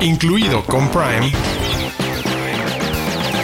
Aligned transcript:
incluido 0.00 0.64
con 0.64 0.88
Prime, 0.90 1.32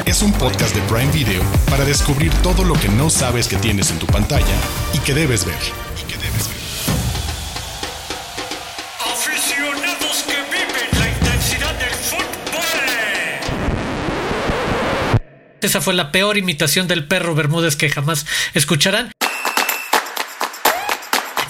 es 0.06 0.22
un 0.22 0.32
podcast 0.32 0.74
de 0.74 0.80
Prime 0.82 1.10
Video 1.10 1.42
para 1.68 1.84
descubrir 1.84 2.32
todo 2.42 2.64
lo 2.64 2.74
que 2.74 2.88
no 2.88 3.10
sabes 3.10 3.48
que 3.48 3.56
tienes 3.56 3.90
en 3.90 3.98
tu 3.98 4.06
pantalla 4.06 4.56
y 4.92 4.98
que 4.98 5.14
debes 5.14 5.44
ver. 5.44 5.56
Aficionados 9.00 10.24
que 10.26 10.36
viven 10.50 11.00
la 11.00 11.08
intensidad 11.08 11.74
del 11.78 11.90
fútbol. 11.90 12.60
Esa 15.60 15.80
fue 15.80 15.94
la 15.94 16.12
peor 16.12 16.38
imitación 16.38 16.86
del 16.86 17.08
perro 17.08 17.34
Bermúdez 17.34 17.74
que 17.76 17.90
jamás 17.90 18.26
escucharán. 18.54 19.10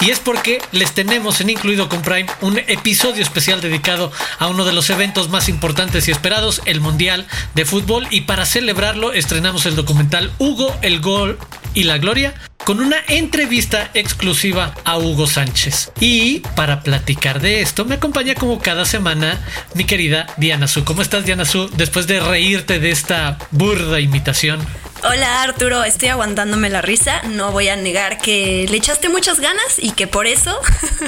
Y 0.05 0.11
es 0.11 0.19
porque 0.19 0.61
les 0.71 0.91
tenemos 0.91 1.41
en 1.41 1.49
Incluido 1.49 1.89
con 1.89 2.03
Prime 2.03 2.27
un 2.41 2.59
episodio 2.59 3.23
especial 3.23 3.59
dedicado 3.59 4.11
a 4.37 4.45
uno 4.45 4.63
de 4.63 4.71
los 4.71 4.91
eventos 4.91 5.29
más 5.29 5.49
importantes 5.49 6.07
y 6.07 6.11
esperados, 6.11 6.61
el 6.65 6.79
Mundial 6.79 7.25
de 7.55 7.65
Fútbol. 7.65 8.05
Y 8.11 8.21
para 8.21 8.45
celebrarlo 8.45 9.13
estrenamos 9.13 9.65
el 9.65 9.75
documental 9.75 10.31
Hugo, 10.37 10.77
el 10.83 11.01
Gol 11.01 11.39
y 11.73 11.85
la 11.85 11.97
Gloria 11.97 12.35
con 12.65 12.81
una 12.81 12.97
entrevista 13.07 13.89
exclusiva 13.95 14.75
a 14.83 14.99
Hugo 14.99 15.25
Sánchez. 15.25 15.91
Y 15.99 16.41
para 16.55 16.81
platicar 16.81 17.41
de 17.41 17.61
esto 17.61 17.83
me 17.83 17.95
acompaña 17.95 18.35
como 18.35 18.59
cada 18.59 18.85
semana 18.85 19.39
mi 19.73 19.85
querida 19.85 20.27
Diana 20.37 20.67
Su. 20.67 20.85
¿Cómo 20.85 21.01
estás 21.01 21.25
Diana 21.25 21.45
Su? 21.45 21.67
Después 21.69 22.05
de 22.05 22.19
reírte 22.19 22.79
de 22.79 22.91
esta 22.91 23.39
burda 23.49 23.99
imitación. 23.99 24.59
Hola 25.03 25.43
Arturo, 25.43 25.83
estoy 25.83 26.09
aguantándome 26.09 26.69
la 26.69 26.81
risa. 26.81 27.21
No 27.23 27.51
voy 27.51 27.67
a 27.67 27.75
negar 27.75 28.17
que 28.17 28.65
le 28.69 28.77
echaste 28.77 29.09
muchas 29.09 29.39
ganas 29.39 29.77
y 29.77 29.91
que 29.91 30.07
por 30.07 30.25
eso 30.25 30.59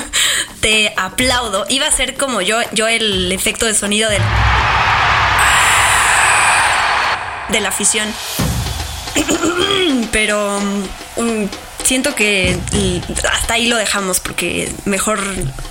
te 0.60 0.94
aplaudo. 0.98 1.66
Iba 1.70 1.88
a 1.88 1.92
ser 1.92 2.16
como 2.16 2.42
yo, 2.42 2.60
yo 2.74 2.88
el 2.88 3.32
efecto 3.32 3.66
de 3.66 3.74
sonido 3.74 4.10
del 4.10 4.22
de 7.50 7.62
la 7.62 7.70
afición. 7.70 8.14
Pero 10.12 10.60
mm, 10.60 11.46
siento 11.84 12.14
que 12.14 12.60
hasta 13.32 13.54
ahí 13.54 13.68
lo 13.68 13.78
dejamos 13.78 14.20
porque 14.20 14.72
mejor 14.86 15.20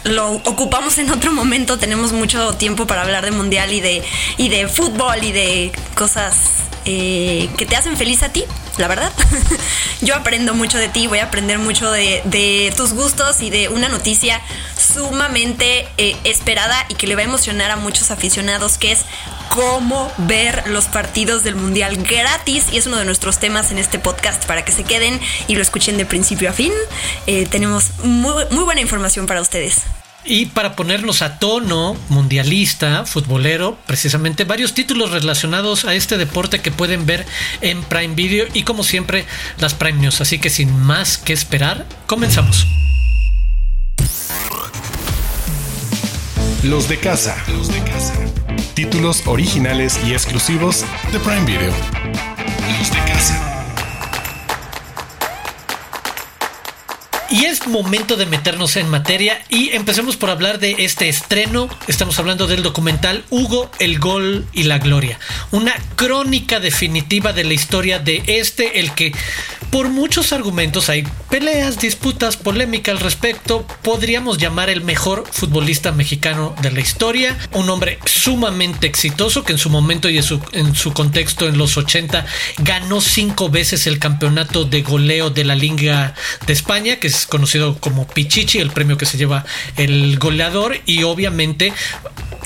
lo 0.04 0.32
ocupamos 0.32 0.98
en 0.98 1.10
otro 1.10 1.32
momento. 1.32 1.78
Tenemos 1.78 2.12
mucho 2.12 2.54
tiempo 2.54 2.86
para 2.86 3.02
hablar 3.02 3.24
de 3.24 3.30
mundial 3.30 3.72
y 3.72 3.80
de, 3.80 4.02
y 4.38 4.48
de 4.48 4.68
fútbol 4.68 5.22
y 5.22 5.32
de 5.32 5.72
cosas 5.94 6.65
eh, 6.88 7.50
que 7.58 7.66
te 7.66 7.74
hacen 7.74 7.96
feliz 7.96 8.22
a 8.22 8.28
ti, 8.28 8.44
la 8.78 8.86
verdad. 8.86 9.12
Yo 10.02 10.14
aprendo 10.14 10.54
mucho 10.54 10.78
de 10.78 10.88
ti, 10.88 11.08
voy 11.08 11.18
a 11.18 11.24
aprender 11.24 11.58
mucho 11.58 11.90
de, 11.90 12.72
tus 12.76 12.92
gustos 12.92 13.42
y 13.42 13.50
de 13.50 13.68
una 13.68 13.88
noticia 13.88 14.40
sumamente 14.78 15.88
eh, 15.98 16.16
esperada 16.22 16.86
y 16.88 16.94
que 16.94 17.08
le 17.08 17.16
va 17.16 17.22
a 17.22 17.24
emocionar 17.24 17.72
a 17.72 17.76
muchos 17.76 18.12
aficionados, 18.12 18.78
que 18.78 18.92
es 18.92 19.00
cómo 19.48 20.12
ver 20.18 20.62
los 20.68 20.86
partidos 20.86 21.42
del 21.42 21.56
Mundial 21.56 21.96
gratis. 21.96 22.66
Y 22.70 22.76
es 22.76 22.86
uno 22.86 22.98
de 22.98 23.04
nuestros 23.04 23.38
temas 23.38 23.72
en 23.72 23.78
este 23.78 23.98
podcast 23.98 24.44
para 24.46 24.64
que 24.64 24.70
se 24.70 24.84
queden 24.84 25.20
y 25.48 25.56
lo 25.56 25.62
escuchen 25.62 25.96
de 25.96 26.06
principio 26.06 26.48
a 26.50 26.52
fin. 26.52 26.72
Eh, 27.26 27.46
tenemos 27.50 27.98
muy, 28.04 28.44
muy 28.52 28.62
buena 28.62 28.80
información 28.80 29.26
para 29.26 29.40
ustedes. 29.40 29.82
Y 30.28 30.46
para 30.46 30.74
ponernos 30.74 31.22
a 31.22 31.38
tono 31.38 31.96
mundialista, 32.08 33.06
futbolero, 33.06 33.78
precisamente 33.86 34.42
varios 34.42 34.74
títulos 34.74 35.12
relacionados 35.12 35.84
a 35.84 35.94
este 35.94 36.18
deporte 36.18 36.60
que 36.60 36.72
pueden 36.72 37.06
ver 37.06 37.24
en 37.60 37.82
Prime 37.84 38.14
Video 38.14 38.46
y 38.52 38.64
como 38.64 38.82
siempre 38.82 39.24
las 39.58 39.74
Prime 39.74 40.00
News. 40.00 40.20
Así 40.20 40.40
que 40.40 40.50
sin 40.50 40.76
más 40.80 41.16
que 41.16 41.32
esperar, 41.32 41.86
comenzamos. 42.06 42.66
Los 46.64 46.88
de 46.88 46.98
casa. 46.98 47.36
Los 47.46 47.68
de 47.68 47.80
casa. 47.84 48.14
Títulos 48.74 49.22
originales 49.26 50.00
y 50.04 50.12
exclusivos 50.12 50.84
de 51.12 51.20
Prime 51.20 51.44
Video. 51.44 51.72
Y 57.28 57.44
es 57.44 57.66
momento 57.66 58.16
de 58.16 58.24
meternos 58.24 58.76
en 58.76 58.88
materia 58.88 59.42
y 59.48 59.70
empecemos 59.70 60.16
por 60.16 60.30
hablar 60.30 60.60
de 60.60 60.76
este 60.78 61.08
estreno. 61.08 61.68
Estamos 61.88 62.18
hablando 62.20 62.46
del 62.46 62.62
documental 62.62 63.24
Hugo, 63.30 63.68
el 63.80 63.98
Gol 63.98 64.46
y 64.52 64.62
la 64.62 64.78
Gloria. 64.78 65.18
Una 65.50 65.74
crónica 65.96 66.60
definitiva 66.60 67.32
de 67.32 67.42
la 67.42 67.54
historia 67.54 67.98
de 67.98 68.22
este, 68.26 68.78
el 68.78 68.92
que 68.92 69.12
por 69.70 69.88
muchos 69.88 70.32
argumentos 70.32 70.88
hay 70.88 71.04
peleas, 71.28 71.80
disputas, 71.80 72.36
polémica 72.36 72.92
al 72.92 73.00
respecto. 73.00 73.66
Podríamos 73.82 74.38
llamar 74.38 74.70
el 74.70 74.82
mejor 74.82 75.24
futbolista 75.30 75.90
mexicano 75.90 76.54
de 76.62 76.70
la 76.70 76.80
historia. 76.80 77.36
Un 77.52 77.68
hombre 77.68 77.98
sumamente 78.04 78.86
exitoso 78.86 79.42
que 79.42 79.52
en 79.52 79.58
su 79.58 79.68
momento 79.68 80.08
y 80.08 80.18
en 80.18 80.22
su, 80.74 80.92
contexto 80.92 81.48
en 81.48 81.58
los 81.58 81.76
80 81.76 82.24
ganó 82.58 83.00
cinco 83.00 83.48
veces 83.50 83.86
el 83.88 83.98
campeonato 83.98 84.64
de 84.64 84.82
goleo 84.82 85.30
de 85.30 85.44
la 85.44 85.56
Liga 85.56 86.14
de 86.46 86.52
España, 86.52 86.96
que 86.96 87.08
conocido 87.24 87.78
como 87.78 88.06
Pichichi, 88.06 88.58
el 88.58 88.70
premio 88.70 88.98
que 88.98 89.06
se 89.06 89.16
lleva 89.16 89.46
el 89.78 90.18
goleador 90.18 90.78
y 90.84 91.04
obviamente 91.04 91.72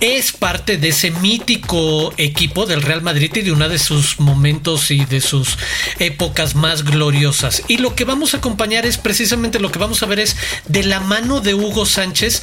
es 0.00 0.32
parte 0.32 0.76
de 0.76 0.88
ese 0.88 1.10
mítico 1.10 2.14
equipo 2.16 2.66
del 2.66 2.82
Real 2.82 3.02
Madrid 3.02 3.30
y 3.34 3.42
de 3.42 3.52
una 3.52 3.68
de 3.68 3.78
sus 3.78 4.20
momentos 4.20 4.90
y 4.90 5.04
de 5.04 5.20
sus 5.20 5.58
épocas 5.98 6.54
más 6.54 6.84
gloriosas. 6.84 7.62
Y 7.68 7.78
lo 7.78 7.94
que 7.94 8.04
vamos 8.04 8.34
a 8.34 8.38
acompañar 8.38 8.86
es 8.86 8.96
precisamente 8.96 9.58
lo 9.58 9.70
que 9.70 9.78
vamos 9.78 10.02
a 10.02 10.06
ver 10.06 10.20
es 10.20 10.36
de 10.68 10.84
la 10.84 11.00
mano 11.00 11.40
de 11.40 11.54
Hugo 11.54 11.84
Sánchez 11.84 12.42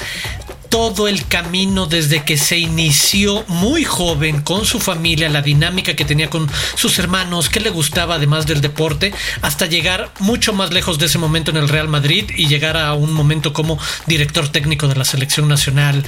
todo 0.69 1.07
el 1.07 1.25
camino 1.28 1.85
desde 1.85 2.23
que 2.23 2.38
se 2.38 2.57
inició 2.57 3.44
muy 3.47 3.83
joven 3.83 4.41
con 4.41 4.66
su 4.66 4.79
familia, 4.79 5.29
la 5.29 5.41
dinámica 5.41 5.95
que 5.95 6.05
tenía 6.05 6.29
con 6.29 6.50
sus 6.75 7.00
hermanos, 7.00 7.50
que 7.50 7.59
le 7.59 7.69
gustaba 7.69 8.16
además 8.16 8.45
del 8.45 8.61
deporte, 8.61 9.13
hasta 9.41 9.66
llegar 9.66 10.11
mucho 10.19 10.53
más 10.53 10.73
lejos 10.73 10.97
de 11.00 11.07
ese 11.07 11.17
momento 11.17 11.51
en 11.51 11.57
el 11.57 11.69
Real 11.69 11.88
Madrid 11.88 12.29
y 12.35 12.47
llegar 12.47 12.78
a 12.78 12.94
un 12.94 13.13
momento 13.13 13.53
como 13.53 13.79
director 14.05 14.50
técnico 14.50 14.88
de 14.88 14.95
la 14.95 15.05
selección 15.05 15.47
nacional. 15.47 16.03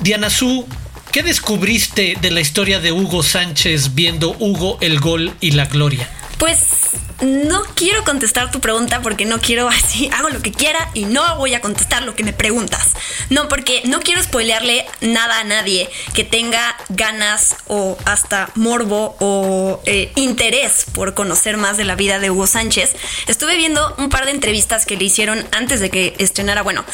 Diana 0.00 0.30
Su, 0.30 0.66
¿qué 1.12 1.22
descubriste 1.22 2.16
de 2.20 2.30
la 2.30 2.40
historia 2.40 2.80
de 2.80 2.92
Hugo 2.92 3.22
Sánchez 3.22 3.94
viendo 3.94 4.36
Hugo 4.38 4.78
el 4.80 5.00
gol 5.00 5.32
y 5.40 5.52
la 5.52 5.66
gloria? 5.66 6.08
Pues 6.40 6.58
no 7.22 7.62
quiero 7.74 8.02
contestar 8.04 8.50
tu 8.50 8.60
pregunta 8.60 9.02
porque 9.02 9.26
no 9.26 9.40
quiero 9.40 9.68
así, 9.68 10.08
hago 10.12 10.30
lo 10.30 10.40
que 10.40 10.52
quiera 10.52 10.90
y 10.94 11.04
no 11.04 11.36
voy 11.36 11.54
a 11.54 11.60
contestar 11.60 12.02
lo 12.02 12.14
que 12.14 12.24
me 12.24 12.32
preguntas. 12.32 12.94
No, 13.28 13.48
porque 13.48 13.82
no 13.84 14.00
quiero 14.00 14.22
spoilearle 14.22 14.86
nada 15.00 15.40
a 15.40 15.44
nadie 15.44 15.90
que 16.14 16.24
tenga 16.24 16.76
ganas 16.88 17.56
o 17.68 17.96
hasta 18.06 18.50
morbo 18.54 19.16
o 19.20 19.82
eh, 19.84 20.12
interés 20.16 20.86
por 20.92 21.14
conocer 21.14 21.56
más 21.56 21.76
de 21.76 21.84
la 21.84 21.94
vida 21.94 22.18
de 22.18 22.30
Hugo 22.30 22.46
Sánchez. 22.46 22.94
Estuve 23.26 23.56
viendo 23.56 23.94
un 23.98 24.08
par 24.08 24.24
de 24.24 24.32
entrevistas 24.32 24.86
que 24.86 24.96
le 24.96 25.04
hicieron 25.04 25.46
antes 25.52 25.80
de 25.80 25.90
que 25.90 26.14
estrenara, 26.18 26.62
bueno, 26.62 26.84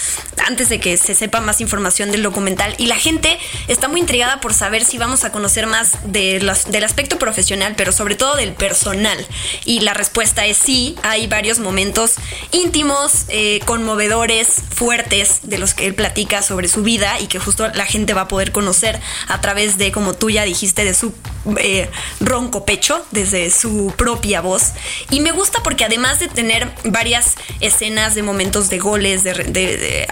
antes 0.44 0.68
de 0.68 0.80
que 0.80 0.96
se 0.96 1.14
sepa 1.14 1.40
más 1.40 1.60
información 1.60 2.10
del 2.10 2.22
documental 2.22 2.74
y 2.78 2.86
la 2.86 2.96
gente 2.96 3.38
está 3.68 3.88
muy 3.88 4.00
intrigada 4.00 4.40
por 4.40 4.54
saber 4.54 4.84
si 4.84 4.98
vamos 4.98 5.24
a 5.24 5.32
conocer 5.32 5.66
más 5.66 5.92
de 6.04 6.26
del 6.68 6.84
aspecto 6.84 7.18
profesional, 7.18 7.74
pero 7.76 7.92
sobre 7.92 8.16
todo 8.16 8.36
del 8.36 8.52
personal. 8.52 9.26
Y 9.64 9.80
la 9.80 9.94
respuesta 9.94 10.46
es 10.46 10.56
sí, 10.56 10.96
hay 11.02 11.26
varios 11.26 11.58
momentos 11.58 12.14
íntimos, 12.52 13.24
eh, 13.28 13.60
conmovedores, 13.64 14.48
fuertes 14.74 15.40
de 15.42 15.58
los 15.58 15.74
que 15.74 15.86
él 15.86 15.94
platica 15.94 16.42
sobre 16.42 16.68
su 16.68 16.82
vida 16.82 17.20
y 17.20 17.26
que 17.26 17.38
justo 17.38 17.68
la 17.68 17.86
gente 17.86 18.14
va 18.14 18.22
a 18.22 18.28
poder 18.28 18.52
conocer 18.52 19.00
a 19.28 19.40
través 19.40 19.78
de, 19.78 19.92
como 19.92 20.14
tú 20.14 20.30
ya 20.30 20.44
dijiste, 20.44 20.84
de 20.84 20.94
su 20.94 21.14
eh, 21.58 21.88
ronco 22.20 22.64
pecho, 22.64 23.04
desde 23.10 23.50
su 23.50 23.92
propia 23.96 24.40
voz. 24.40 24.72
Y 25.10 25.20
me 25.20 25.32
gusta 25.32 25.62
porque 25.62 25.84
además 25.84 26.18
de 26.20 26.28
tener 26.28 26.70
varias 26.84 27.34
escenas 27.60 28.14
de 28.14 28.22
momentos 28.22 28.68
de 28.68 28.78
goles, 28.78 29.22
de 29.24 30.06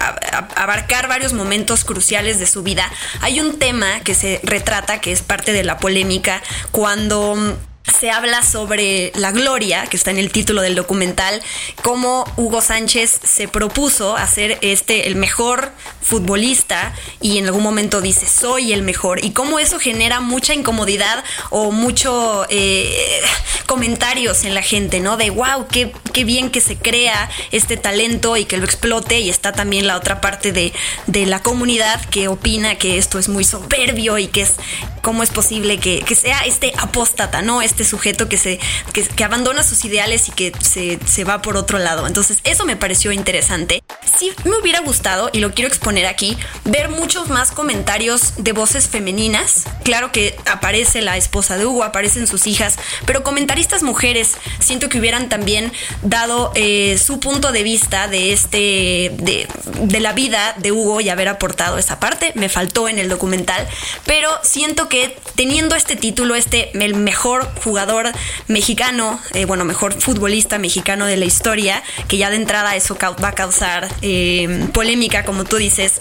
abarcar 0.55 1.07
varios 1.07 1.33
momentos 1.33 1.83
cruciales 1.83 2.39
de 2.39 2.45
su 2.45 2.63
vida, 2.63 2.89
hay 3.21 3.39
un 3.39 3.59
tema 3.59 3.99
que 4.01 4.15
se 4.15 4.39
retrata, 4.43 5.01
que 5.01 5.11
es 5.11 5.21
parte 5.21 5.51
de 5.51 5.63
la 5.63 5.77
polémica, 5.77 6.41
cuando 6.71 7.57
se 7.91 8.09
habla 8.11 8.43
sobre 8.43 9.11
la 9.15 9.31
gloria, 9.31 9.85
que 9.87 9.97
está 9.97 10.11
en 10.11 10.17
el 10.17 10.31
título 10.31 10.61
del 10.61 10.75
documental, 10.75 11.41
cómo 11.83 12.25
Hugo 12.35 12.61
Sánchez 12.61 13.19
se 13.23 13.47
propuso 13.47 14.15
hacer 14.15 14.57
este 14.61 15.07
el 15.07 15.15
mejor 15.15 15.71
futbolista 16.01 16.93
y 17.21 17.37
en 17.37 17.45
algún 17.45 17.63
momento 17.63 18.01
dice 18.01 18.27
soy 18.27 18.73
el 18.73 18.81
mejor 18.81 19.23
y 19.23 19.31
cómo 19.31 19.59
eso 19.59 19.79
genera 19.79 20.19
mucha 20.19 20.53
incomodidad 20.53 21.23
o 21.49 21.71
mucho 21.71 22.45
eh, 22.49 23.21
comentarios 23.65 24.43
en 24.43 24.53
la 24.53 24.61
gente, 24.61 24.99
¿no? 24.99 25.17
De 25.17 25.29
wow, 25.29 25.67
qué, 25.69 25.91
qué, 26.13 26.23
bien 26.23 26.51
que 26.51 26.61
se 26.61 26.77
crea 26.77 27.29
este 27.51 27.77
talento 27.77 28.37
y 28.37 28.45
que 28.45 28.57
lo 28.57 28.65
explote 28.65 29.19
y 29.19 29.29
está 29.29 29.51
también 29.51 29.87
la 29.87 29.97
otra 29.97 30.21
parte 30.21 30.51
de, 30.51 30.73
de 31.07 31.25
la 31.25 31.41
comunidad 31.41 32.03
que 32.09 32.27
opina 32.27 32.75
que 32.75 32.97
esto 32.97 33.19
es 33.19 33.29
muy 33.29 33.43
soberbio 33.43 34.17
y 34.17 34.27
que 34.27 34.41
es 34.41 34.53
cómo 35.01 35.23
es 35.23 35.29
posible 35.29 35.79
que, 35.79 36.01
que 36.01 36.15
sea 36.15 36.39
este 36.45 36.73
apóstata, 36.77 37.41
¿no? 37.41 37.61
Este 37.61 37.74
sujeto 37.83 38.29
que 38.29 38.37
se 38.37 38.59
que, 38.93 39.23
abandona 39.23 39.63
sus 39.63 39.83
ideales 39.85 40.29
y 40.29 40.31
que 40.31 40.51
se, 40.59 40.99
se, 41.05 41.23
va 41.23 41.41
por 41.41 41.57
otro 41.57 41.79
lado. 41.79 42.07
Entonces, 42.07 42.39
eso 42.43 42.65
me 42.65 42.75
pareció 42.75 43.11
interesante. 43.11 43.83
sí 44.17 44.31
me 44.43 44.57
hubiera 44.57 44.79
gustado, 44.81 45.29
y 45.33 45.39
lo 45.39 45.53
quiero 45.53 45.67
exponer 45.67 46.05
aquí, 46.05 46.37
ver 46.63 46.89
muchos 46.89 47.29
más 47.29 47.51
comentarios 47.51 48.33
de 48.37 48.51
voces 48.51 48.87
femeninas. 48.87 49.63
Claro 49.83 50.11
que 50.11 50.35
aparece 50.45 51.01
la 51.01 51.17
esposa 51.17 51.57
de 51.57 51.65
Hugo, 51.65 51.83
aparecen 51.83 52.27
sus 52.27 52.47
hijas, 52.47 52.77
pero 53.05 53.23
comentaristas 53.23 53.83
mujeres 53.83 54.33
siento 54.59 54.89
que 54.89 54.99
hubieran 54.99 55.29
también 55.29 55.71
dado 56.03 56.51
eh, 56.55 56.97
su 57.03 57.19
punto 57.19 57.51
de 57.51 57.63
vista 57.63 58.07
de 58.07 58.33
este, 58.33 59.11
de, 59.15 59.47
de 59.81 59.99
la 59.99 60.13
vida 60.13 60.55
de 60.57 60.71
Hugo 60.71 61.01
y 61.01 61.09
haber 61.09 61.27
aportado 61.27 61.77
esa 61.77 61.99
parte. 61.99 62.31
Me 62.35 62.49
faltó 62.49 62.87
en 62.87 62.99
el 62.99 63.09
documental, 63.09 63.67
pero 64.05 64.29
siento 64.43 64.87
que 64.89 65.17
teniendo 65.35 65.75
este 65.75 65.95
título, 65.95 66.35
este, 66.35 66.71
el 66.83 66.95
mejor 66.95 67.47
jugador 67.65 68.11
mexicano, 68.47 69.19
eh, 69.33 69.45
bueno, 69.45 69.65
mejor 69.65 69.99
futbolista 69.99 70.57
mexicano 70.59 71.05
de 71.05 71.17
la 71.17 71.25
historia, 71.25 71.83
que 72.07 72.17
ya 72.17 72.29
de 72.29 72.37
entrada 72.37 72.75
eso 72.75 72.97
va 73.23 73.29
a 73.29 73.33
causar 73.33 73.89
eh, 74.01 74.67
polémica, 74.73 75.25
como 75.25 75.43
tú 75.43 75.57
dices, 75.57 75.99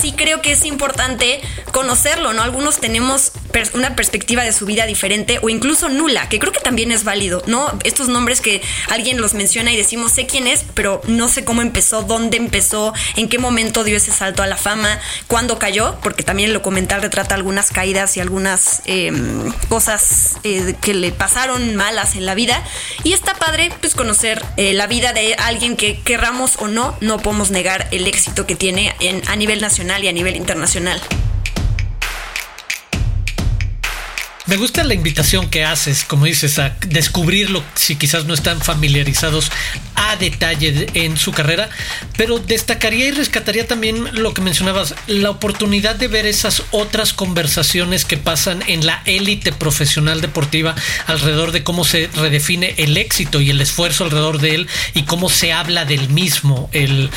sí 0.00 0.12
creo 0.16 0.40
que 0.40 0.52
es 0.52 0.64
importante 0.64 1.40
conocerlo, 1.72 2.32
¿no? 2.32 2.42
Algunos 2.42 2.78
tenemos 2.78 3.32
pers- 3.52 3.74
una 3.74 3.94
perspectiva 3.96 4.44
de 4.44 4.52
su 4.52 4.64
vida 4.66 4.86
diferente 4.86 5.38
o 5.42 5.48
incluso 5.50 5.88
nula, 5.88 6.28
que 6.28 6.38
creo 6.38 6.52
que 6.52 6.60
también 6.60 6.92
es 6.92 7.04
válido, 7.04 7.42
¿no? 7.46 7.76
Estos 7.84 8.08
nombres 8.08 8.40
que 8.40 8.62
alguien 8.88 9.20
los 9.20 9.34
menciona 9.34 9.72
y 9.72 9.76
decimos, 9.76 10.12
sé 10.12 10.26
quién 10.26 10.46
es, 10.46 10.64
pero 10.74 11.02
no 11.08 11.28
sé 11.28 11.44
cómo 11.44 11.60
empezó, 11.60 12.02
dónde 12.02 12.36
empezó, 12.36 12.94
en 13.16 13.28
qué 13.28 13.38
momento 13.38 13.82
dio 13.84 13.96
ese 13.96 14.12
salto 14.12 14.42
a 14.42 14.46
la 14.46 14.56
fama, 14.56 14.98
cuándo 15.26 15.58
cayó, 15.58 15.98
porque 16.02 16.22
también 16.22 16.50
el 16.50 16.54
documental 16.54 17.02
retrata 17.02 17.34
algunas 17.34 17.70
caídas 17.70 18.16
y 18.16 18.20
algunas 18.20 18.82
eh, 18.86 19.12
cosas 19.68 20.36
eh, 20.44 20.74
que 20.80 20.94
le 21.00 21.12
pasaron 21.12 21.74
malas 21.74 22.16
en 22.16 22.26
la 22.26 22.34
vida. 22.34 22.62
Y 23.04 23.12
está 23.12 23.34
padre, 23.34 23.72
pues, 23.80 23.94
conocer 23.94 24.42
eh, 24.56 24.72
la 24.74 24.86
vida 24.86 25.12
de 25.12 25.34
alguien 25.34 25.76
que 25.76 25.98
querramos 26.00 26.56
o 26.58 26.68
no, 26.68 26.96
no 27.00 27.18
podemos 27.18 27.50
negar 27.50 27.88
el 27.90 28.06
éxito 28.06 28.46
que 28.46 28.54
tiene 28.54 28.94
en, 29.00 29.22
a 29.28 29.36
nivel 29.36 29.60
nacional 29.60 30.04
y 30.04 30.08
a 30.08 30.12
nivel 30.12 30.36
internacional. 30.36 31.00
Me 34.50 34.56
gusta 34.56 34.82
la 34.82 34.94
invitación 34.94 35.48
que 35.48 35.64
haces, 35.64 36.02
como 36.02 36.24
dices, 36.24 36.58
a 36.58 36.76
descubrirlo 36.88 37.62
si 37.76 37.94
quizás 37.94 38.24
no 38.24 38.34
están 38.34 38.60
familiarizados 38.60 39.48
a 39.94 40.16
detalle 40.16 40.72
de- 40.72 41.04
en 41.04 41.16
su 41.16 41.30
carrera, 41.30 41.70
pero 42.16 42.40
destacaría 42.40 43.06
y 43.06 43.10
rescataría 43.12 43.68
también 43.68 44.08
lo 44.20 44.34
que 44.34 44.40
mencionabas, 44.42 44.96
la 45.06 45.30
oportunidad 45.30 45.94
de 45.94 46.08
ver 46.08 46.26
esas 46.26 46.64
otras 46.72 47.12
conversaciones 47.12 48.04
que 48.04 48.16
pasan 48.16 48.64
en 48.66 48.84
la 48.86 49.02
élite 49.04 49.52
profesional 49.52 50.20
deportiva 50.20 50.74
alrededor 51.06 51.52
de 51.52 51.62
cómo 51.62 51.84
se 51.84 52.08
redefine 52.16 52.74
el 52.78 52.96
éxito 52.96 53.40
y 53.40 53.50
el 53.50 53.60
esfuerzo 53.60 54.02
alrededor 54.02 54.40
de 54.40 54.56
él 54.56 54.68
y 54.94 55.04
cómo 55.04 55.28
se 55.30 55.52
habla 55.52 55.84
del 55.84 56.08
mismo, 56.08 56.68
el 56.72 57.08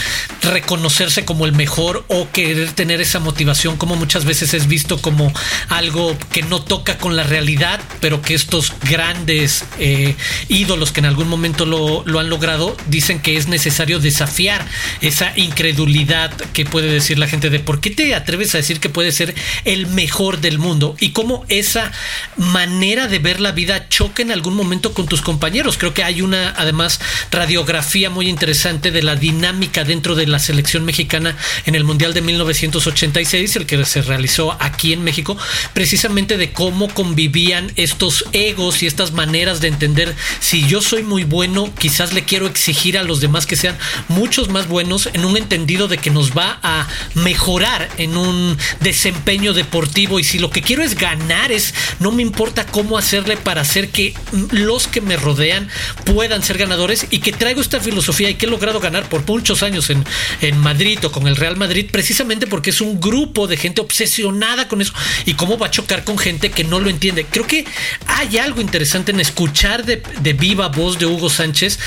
reconocerse 0.44 1.26
como 1.26 1.48
el 1.48 1.54
mejor 1.54 2.06
o 2.10 2.30
querer 2.32 2.74
tener 2.74 3.02
esa 3.02 3.18
motivación, 3.18 3.78
como 3.78 3.96
muchas 3.96 4.24
veces 4.24 4.54
es 4.54 4.68
visto 4.68 5.02
como 5.02 5.34
algo 5.70 6.16
que 6.32 6.44
no 6.44 6.62
toca 6.62 7.00
con 7.00 7.16
la 7.16 7.23
realidad, 7.24 7.80
pero 8.00 8.22
que 8.22 8.34
estos 8.34 8.74
grandes 8.90 9.66
eh, 9.80 10.16
ídolos 10.50 10.92
que 10.92 11.00
en 11.00 11.06
algún 11.06 11.28
momento 11.28 11.66
lo, 11.66 12.04
lo 12.06 12.20
han 12.20 12.30
logrado 12.30 12.76
dicen 12.88 13.20
que 13.20 13.38
es 13.38 13.48
necesario 13.48 14.00
desafiar 14.00 14.66
esa 15.02 15.34
incredulidad 15.38 16.32
que 16.54 16.66
puede 16.66 16.92
decir 16.92 17.18
la 17.18 17.28
gente 17.28 17.50
de 17.50 17.60
por 17.60 17.80
qué 17.80 17.90
te 17.90 18.16
atreves 18.16 18.54
a 18.54 18.58
decir 18.58 18.80
que 18.80 18.90
puede 18.90 19.12
ser 19.12 19.34
el 19.66 19.88
mejor 19.88 20.42
del 20.42 20.60
mundo 20.60 20.96
y 21.00 21.10
cómo 21.10 21.46
esa 21.50 21.92
manera 22.38 23.08
de 23.08 23.20
ver 23.20 23.40
la 23.40 23.52
vida 23.52 23.90
choca 23.90 24.22
en 24.22 24.32
algún 24.32 24.56
momento 24.56 24.94
con 24.94 25.08
tus 25.08 25.22
compañeros. 25.22 25.78
Creo 25.78 25.94
que 25.94 26.04
hay 26.04 26.22
una, 26.22 26.54
además, 26.58 27.00
radiografía 27.32 28.10
muy 28.10 28.30
interesante 28.30 28.92
de 28.92 29.04
la 29.04 29.16
dinámica 29.16 29.84
dentro 29.84 30.16
de 30.16 30.28
la 30.28 30.40
selección 30.40 30.86
mexicana 30.86 31.36
en 31.66 31.76
el 31.76 31.84
Mundial 31.84 32.14
de 32.14 32.22
1986, 32.22 33.56
el 33.56 33.66
que 33.66 33.84
se 33.86 34.02
realizó 34.02 34.56
aquí 34.60 34.94
en 34.94 35.04
México, 35.04 35.38
precisamente 35.74 36.38
de 36.38 36.52
cómo 36.52 36.90
convivían 37.14 37.72
estos 37.76 38.26
egos 38.32 38.82
y 38.82 38.88
estas 38.88 39.12
maneras 39.12 39.62
de 39.62 39.68
entender 39.68 40.16
si 40.40 40.66
yo 40.66 40.82
soy 40.82 41.04
muy 41.04 41.26
bueno, 41.26 41.72
quizás 41.78 42.12
le 42.12 42.24
quiero 42.24 42.48
exigir 42.48 42.98
a 42.98 43.04
los 43.04 43.22
demás 43.22 43.46
que 43.46 43.56
sean 43.56 43.78
muchos 44.08 44.50
más 44.50 44.68
buenos 44.68 45.08
en 45.14 45.24
un 45.24 45.38
entendido 45.38 45.88
de 45.88 46.00
que 46.00 46.10
nos 46.10 46.32
va 46.32 46.58
a 46.64 46.88
mejorar 47.14 47.88
en 48.00 48.18
un 48.18 48.58
desempeño 48.80 49.54
deportivo. 49.54 50.20
Y 50.20 50.24
si 50.24 50.40
lo 50.40 50.50
que 50.50 50.64
quiero 50.64 50.82
es 50.82 50.96
ganar 50.96 51.52
es 51.52 51.76
no 52.00 52.12
me 52.12 52.24
importa 52.24 52.66
cómo 52.66 52.98
hacerle 52.98 53.38
para 53.38 53.62
hacer 53.62 53.90
que 53.90 54.16
los 54.50 54.88
que 54.88 55.00
me 55.00 55.16
rodean 55.16 55.70
puedan 56.04 56.42
ser 56.42 56.58
ganadores. 56.58 57.06
Y 57.12 57.20
que 57.20 57.32
traigo 57.32 57.62
esta 57.62 57.80
filosofía 57.80 58.32
y 58.32 58.36
que 58.36 58.48
he 58.48 58.50
logrado 58.50 58.80
ganar 58.80 59.08
por 59.08 59.24
muchos 59.28 59.62
años 59.62 59.92
en, 59.92 60.04
en 60.42 60.58
Madrid 60.58 60.98
o 61.06 61.12
con 61.12 61.28
el 61.28 61.36
Real 61.36 61.58
Madrid 61.58 61.86
precisamente 61.92 62.48
porque 62.48 62.72
es 62.72 62.82
un 62.82 63.00
grupo 63.00 63.46
de 63.46 63.58
gente 63.58 63.82
obsesionada 63.82 64.68
con 64.68 64.82
eso. 64.82 64.94
Y 65.26 65.36
cómo 65.36 65.60
va 65.60 65.68
a 65.68 65.72
chocar 65.72 66.04
con 66.04 66.18
gente 66.18 66.50
que 66.50 66.64
no 66.64 66.80
lo 66.80 66.90
entiende. 66.94 67.26
Creo 67.30 67.46
que 67.46 67.66
hay 68.08 68.38
algo 68.38 68.62
interesante 68.62 69.12
en 69.12 69.20
escuchar 69.20 69.86
de, 69.86 70.02
de 70.22 70.34
viva 70.34 70.70
voz 70.70 70.98
de 70.98 71.06
Hugo 71.06 71.30
Sánchez 71.30 71.80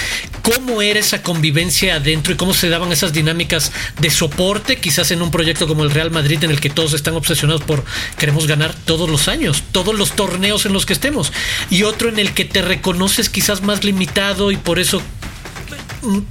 cómo 0.43 0.81
era 0.81 1.01
esa 1.01 1.23
convivencia 1.23 1.97
adentro 1.97 2.33
y 2.33 2.37
cómo 2.37 2.55
se 2.55 2.69
daban 2.69 2.93
esas 2.93 3.13
dinámicas 3.13 3.73
de 3.99 4.11
soporte, 4.11 4.77
quizás 4.77 5.11
en 5.11 5.21
un 5.23 5.33
proyecto 5.33 5.67
como 5.67 5.83
el 5.83 5.91
Real 5.91 6.13
Madrid 6.13 6.43
en 6.45 6.51
el 6.51 6.61
que 6.61 6.71
todos 6.71 6.93
están 6.93 7.15
obsesionados 7.15 7.63
por 7.63 7.85
queremos 8.17 8.47
ganar 8.47 8.73
todos 8.85 9.11
los 9.11 9.27
años, 9.27 9.65
todos 9.73 9.97
los 9.97 10.13
torneos 10.13 10.65
en 10.65 10.73
los 10.73 10.87
que 10.87 10.93
estemos, 10.93 11.33
y 11.69 11.83
otro 11.83 12.09
en 12.09 12.21
el 12.21 12.33
que 12.33 12.45
te 12.45 12.63
reconoces 12.63 13.29
quizás 13.29 13.63
más 13.63 13.83
limitado 13.83 14.53
y 14.53 14.57
por 14.57 14.79
eso 14.79 15.03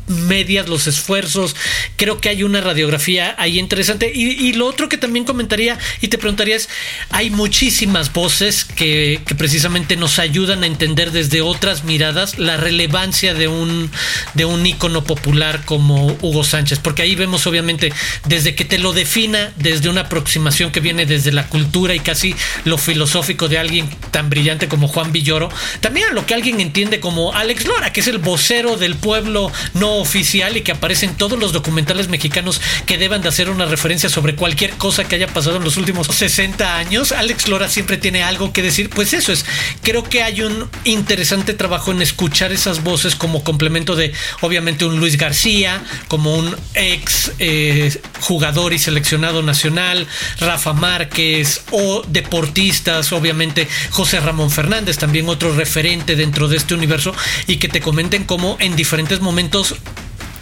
medias 0.08 0.68
los 0.70 0.88
esfuerzos. 0.88 1.56
Creo 1.96 2.20
que 2.20 2.30
hay 2.30 2.44
una 2.44 2.62
radiografía 2.62 3.36
ahí 3.38 3.60
interesante. 3.60 4.12
Y, 4.14 4.32
y, 4.32 4.54
lo 4.54 4.68
otro 4.68 4.90
que 4.90 4.98
también 4.98 5.26
comentaría 5.26 5.78
y 6.02 6.08
te 6.08 6.18
preguntaría 6.18 6.56
es, 6.56 6.70
hay 7.10 7.30
muchísimas 7.30 8.12
voces 8.14 8.66
que, 8.66 9.22
que, 9.26 9.36
precisamente 9.36 9.96
nos 9.96 10.20
ayudan 10.20 10.64
a 10.64 10.68
entender 10.68 11.12
desde 11.12 11.42
otras 11.42 11.84
miradas 11.84 12.40
la 12.40 12.58
relevancia 12.58 13.34
de 13.34 13.48
un, 13.48 13.92
de 14.34 14.46
un 14.46 14.66
ícono 14.66 15.04
popular 15.04 15.64
como 15.66 16.18
Hugo 16.22 16.44
Sánchez. 16.44 16.80
Porque 16.80 17.02
ahí 17.02 17.16
vemos 17.16 17.48
obviamente 17.48 17.92
desde 18.26 18.56
que 18.56 18.66
te 18.66 18.78
lo 18.78 18.94
defina, 18.94 19.52
desde 19.58 19.90
una 19.90 20.02
aproximación 20.02 20.72
que 20.72 20.80
viene 20.80 21.06
desde 21.06 21.32
la 21.32 21.48
cultura 21.48 21.96
y 21.96 22.00
casi 22.00 22.36
lo 22.64 22.78
filosófico 22.78 23.48
de 23.48 23.58
alguien 23.58 23.90
tan 24.12 24.30
brillante 24.30 24.68
como 24.68 24.88
Juan 24.88 25.12
Villoro, 25.12 25.50
también 25.82 26.10
a 26.10 26.14
lo 26.14 26.26
que 26.26 26.34
alguien 26.34 26.60
entiende 26.60 27.00
como 27.00 27.34
Alex 27.34 27.66
Lora, 27.66 27.92
que 27.92 28.02
es 28.02 28.08
el 28.08 28.18
vocero 28.18 28.78
del 28.78 28.96
pueblo 28.96 29.52
no 29.74 29.96
oficial 29.96 30.58
y 30.58 30.62
que 30.62 30.72
aparece 30.72 31.06
en 31.06 31.16
todos 31.16 31.40
los 31.40 31.54
documentales 31.54 32.08
mexicanos 32.08 32.62
que 32.86 32.98
deban 32.98 33.22
de 33.22 33.30
hacer 33.30 33.50
una 33.50 33.66
referencia 33.66 34.10
sobre 34.10 34.36
cualquier 34.36 34.72
cosa 34.72 35.06
que 35.06 35.16
haya 35.16 35.28
pasado 35.28 35.58
en 35.58 35.64
los 35.64 35.78
últimos 35.78 36.08
60 36.08 36.78
años. 36.78 37.12
Alex 37.12 37.48
Lora 37.48 37.70
siempre 37.70 37.98
tiene 37.98 38.24
algo 38.24 38.54
que 38.54 38.62
decir. 38.62 38.90
Pues 38.90 39.14
eso 39.14 39.32
es, 39.32 39.46
creo 39.82 40.04
que 40.04 40.24
hay 40.24 40.42
un 40.42 40.70
interesante 40.84 41.54
trabajo 41.54 41.92
en 41.92 42.02
escuchar 42.02 42.52
esas 42.52 42.84
voces 42.84 43.16
como 43.16 43.44
complemento 43.44 43.96
de, 43.96 44.14
obviamente, 44.42 44.86
un 44.86 45.00
Luis 45.00 45.18
García, 45.18 45.84
como 46.08 46.36
un 46.36 46.56
ex 46.74 47.32
eh, 47.40 48.00
jugador 48.22 48.74
y 48.74 48.80
seleccionado 48.80 49.42
nacional, 49.42 50.08
Rafa 50.40 50.74
Márquez 50.74 51.64
o 51.72 52.04
deportistas, 52.08 53.12
obviamente 53.12 53.68
José 53.92 54.20
Ramón 54.20 54.52
Fernández, 54.52 54.98
también 54.98 55.30
otro 55.30 55.54
referente 55.56 56.16
dentro 56.16 56.48
de 56.48 56.58
este 56.58 56.74
universo 56.74 57.14
y 57.48 57.58
que 57.58 57.68
te 57.68 57.82
comenten 57.82 58.24
cómo 58.24 58.58
en 58.60 58.76
diferentes 58.76 59.20
momentos 59.22 59.55
momentos 59.56 59.80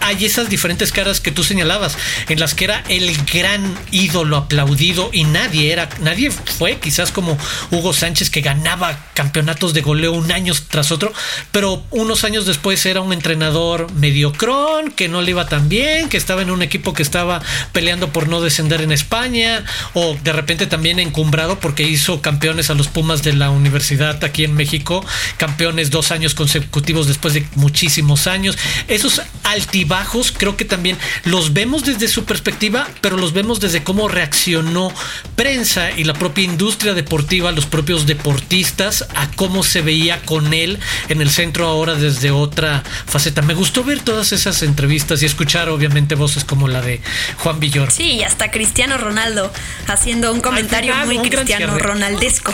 hay 0.04 0.26
esas 0.26 0.50
diferentes 0.50 0.92
caras 0.92 1.22
que 1.22 1.32
tú 1.32 1.46
señalabas, 1.46 1.98
en 2.28 2.40
las 2.40 2.54
que 2.54 2.66
era 2.66 2.84
el 2.90 3.16
gran 3.26 3.74
ídolo 3.90 4.36
aplaudido 4.36 5.10
y 5.14 5.24
nadie 5.24 5.72
era, 5.72 5.88
nadie 6.02 6.30
fue 6.30 6.78
quizás 6.78 7.12
como 7.12 7.38
Hugo 7.72 7.94
Sánchez 7.94 8.30
que 8.30 8.42
ganaba 8.42 9.00
campeonatos 9.14 9.74
de 9.74 9.82
goleo 9.82 10.12
un 10.12 10.30
año 10.34 10.54
tras 10.70 10.92
otro, 10.92 11.14
pero 11.54 11.86
unos 11.90 12.26
años 12.26 12.46
después 12.46 12.86
era 12.86 13.00
un 13.00 13.14
entrenador 13.14 13.94
mediocrón, 13.94 14.92
que 14.92 15.08
no 15.08 15.22
le 15.22 15.32
iba 15.32 15.48
tan 15.48 15.70
bien, 15.70 16.10
que 16.10 16.18
estaba 16.18 16.42
en 16.42 16.52
un 16.52 16.62
equipo 16.62 16.94
que 16.94 17.02
estaba 17.02 17.42
peleando 17.72 18.12
por 18.12 18.28
no 18.28 18.42
descender 18.42 18.82
en 18.82 18.92
España, 18.92 19.64
o 19.94 20.18
de 20.22 20.34
repente 20.34 20.68
también 20.68 21.00
encumbrado 21.00 21.60
porque 21.62 21.84
hizo 21.84 22.22
campeones 22.22 22.70
a 22.70 22.74
los 22.74 22.90
Pumas 22.90 23.24
de 23.24 23.34
la 23.34 23.52
universidad 23.52 24.22
aquí 24.26 24.44
en 24.44 24.54
México, 24.54 25.06
campeones 25.38 25.92
dos 25.92 26.12
años 26.12 26.34
consecutivos 26.34 27.08
después 27.08 27.34
de 27.34 27.48
muchísimos 27.56 28.28
años. 28.28 28.58
Esos 28.90 29.22
altibajos 29.44 29.93
bajos, 29.94 30.34
creo 30.36 30.58
que 30.58 30.66
también 30.66 30.98
los 31.24 31.54
vemos 31.54 31.86
desde 31.86 32.08
su 32.08 32.26
perspectiva, 32.26 32.88
pero 33.00 33.16
los 33.16 33.32
vemos 33.32 33.60
desde 33.60 33.84
cómo 33.84 34.08
reaccionó 34.08 34.92
prensa 35.36 35.92
y 35.92 36.04
la 36.04 36.16
propia 36.16 36.46
industria 36.46 36.96
deportiva, 36.96 37.52
los 37.52 37.68
propios 37.68 38.08
deportistas, 38.08 39.06
a 39.14 39.30
cómo 39.36 39.62
se 39.62 39.82
veía 39.82 40.20
con 40.24 40.52
él 40.56 40.80
en 41.10 41.22
el 41.22 41.30
centro 41.30 41.68
ahora 41.68 41.94
desde 41.94 42.32
otra 42.32 42.82
faceta. 43.06 43.44
Me 43.44 43.54
gustó 43.54 43.84
ver 43.84 44.00
todas 44.00 44.32
esas 44.32 44.64
entrevistas 44.64 45.22
y 45.22 45.28
escuchar 45.28 45.70
obviamente 45.70 46.16
voces 46.16 46.44
como 46.44 46.68
la 46.68 46.82
de 46.82 47.00
Juan 47.38 47.60
Villor. 47.60 47.92
Sí, 47.92 48.14
y 48.14 48.24
hasta 48.24 48.50
Cristiano 48.50 48.98
Ronaldo 48.98 49.54
haciendo 49.86 50.34
un 50.34 50.42
comentario 50.42 50.92
final, 50.94 51.06
muy 51.06 51.18
un 51.18 51.30
cristiano 51.30 51.78
ronaldesco. 51.78 52.52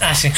Ah, 0.00 0.14
sí. 0.14 0.30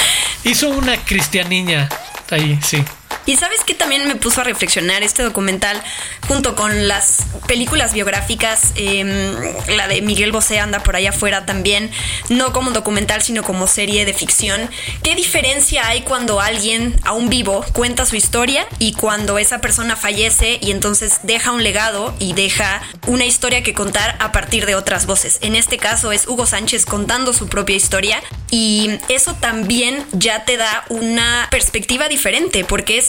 Hizo 0.44 0.70
una 0.70 0.96
cristianiña 0.96 1.90
ahí, 2.30 2.58
sí. 2.62 2.82
Y 3.26 3.36
sabes 3.36 3.62
que 3.64 3.74
también 3.74 4.08
me 4.08 4.16
puso 4.16 4.40
a 4.40 4.44
reflexionar 4.44 5.02
este 5.02 5.22
documental 5.22 5.80
junto 6.26 6.54
con 6.54 6.88
las 6.88 7.18
películas 7.46 7.92
biográficas, 7.92 8.72
em, 8.76 9.36
la 9.68 9.88
de 9.88 10.00
Miguel 10.02 10.32
Bosé 10.32 10.58
anda 10.58 10.82
por 10.82 10.96
allá 10.96 11.10
afuera 11.10 11.46
también, 11.46 11.90
no 12.28 12.52
como 12.52 12.70
documental 12.70 13.22
sino 13.22 13.42
como 13.42 13.66
serie 13.66 14.04
de 14.04 14.14
ficción. 14.14 14.70
¿Qué 15.02 15.14
diferencia 15.14 15.86
hay 15.86 16.02
cuando 16.02 16.40
alguien 16.40 16.98
aún 17.04 17.28
vivo 17.28 17.64
cuenta 17.72 18.06
su 18.06 18.16
historia 18.16 18.66
y 18.78 18.92
cuando 18.92 19.38
esa 19.38 19.60
persona 19.60 19.96
fallece 19.96 20.58
y 20.60 20.70
entonces 20.70 21.20
deja 21.22 21.52
un 21.52 21.62
legado 21.62 22.14
y 22.18 22.32
deja 22.32 22.82
una 23.06 23.24
historia 23.24 23.62
que 23.62 23.74
contar 23.74 24.16
a 24.20 24.32
partir 24.32 24.66
de 24.66 24.74
otras 24.74 25.06
voces? 25.06 25.38
En 25.40 25.56
este 25.56 25.78
caso 25.78 26.12
es 26.12 26.26
Hugo 26.26 26.46
Sánchez 26.46 26.86
contando 26.86 27.32
su 27.32 27.48
propia 27.48 27.76
historia 27.76 28.22
y 28.50 28.90
eso 29.08 29.34
también 29.34 30.04
ya 30.12 30.44
te 30.44 30.56
da 30.56 30.84
una 30.88 31.48
perspectiva 31.50 32.08
diferente 32.08 32.64
porque 32.64 32.99
es 33.00 33.08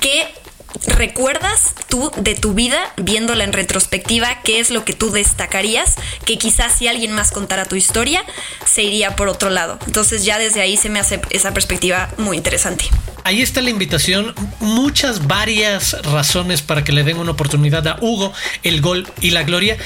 que 0.00 0.34
recuerdas 0.86 1.74
tú 1.88 2.10
de 2.16 2.34
tu 2.34 2.54
vida 2.54 2.92
viéndola 2.96 3.44
en 3.44 3.52
retrospectiva 3.52 4.42
qué 4.42 4.60
es 4.60 4.70
lo 4.70 4.84
que 4.84 4.92
tú 4.92 5.10
destacarías 5.10 5.96
que 6.24 6.38
quizás 6.38 6.76
si 6.76 6.88
alguien 6.88 7.12
más 7.12 7.30
contara 7.30 7.64
tu 7.64 7.76
historia 7.76 8.24
se 8.64 8.82
iría 8.82 9.16
por 9.16 9.28
otro 9.28 9.50
lado 9.50 9.78
entonces 9.86 10.24
ya 10.24 10.38
desde 10.38 10.60
ahí 10.60 10.76
se 10.76 10.88
me 10.88 11.00
hace 11.00 11.20
esa 11.30 11.52
perspectiva 11.52 12.10
muy 12.18 12.36
interesante 12.36 12.84
Ahí 13.28 13.42
está 13.42 13.60
la 13.60 13.68
invitación, 13.68 14.34
muchas 14.58 15.26
varias 15.26 16.00
razones 16.02 16.62
para 16.62 16.82
que 16.82 16.92
le 16.92 17.04
den 17.04 17.18
una 17.18 17.32
oportunidad 17.32 17.86
a 17.86 17.98
Hugo, 18.00 18.32
el 18.62 18.80
gol 18.80 19.06
y 19.20 19.32
la 19.32 19.42
gloria. 19.42 19.76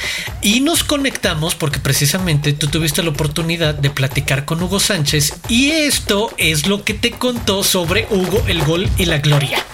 Y 0.43 0.61
nos 0.61 0.85
conectamos 0.85 1.57
porque 1.57 1.81
precisamente 1.81 2.53
tú 2.53 2.69
tuviste 2.69 3.03
la 3.03 3.11
oportunidad 3.11 3.75
de 3.75 3.91
platicar 3.91 4.45
con 4.45 4.63
Hugo 4.63 4.79
Sánchez 4.79 5.35
y 5.49 5.73
esto 5.73 6.33
es 6.39 6.69
lo 6.69 6.85
que 6.85 6.95
te 6.95 7.11
contó 7.11 7.65
sobre 7.65 8.07
Hugo, 8.11 8.45
el 8.47 8.63
gol 8.65 8.89
y 8.97 9.07
la 9.07 9.19
gloria. 9.19 9.65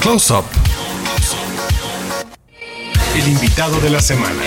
Close 0.00 0.32
Up. 0.32 0.44
El 3.16 3.28
invitado 3.28 3.80
de 3.80 3.90
la 3.90 4.00
semana. 4.00 4.42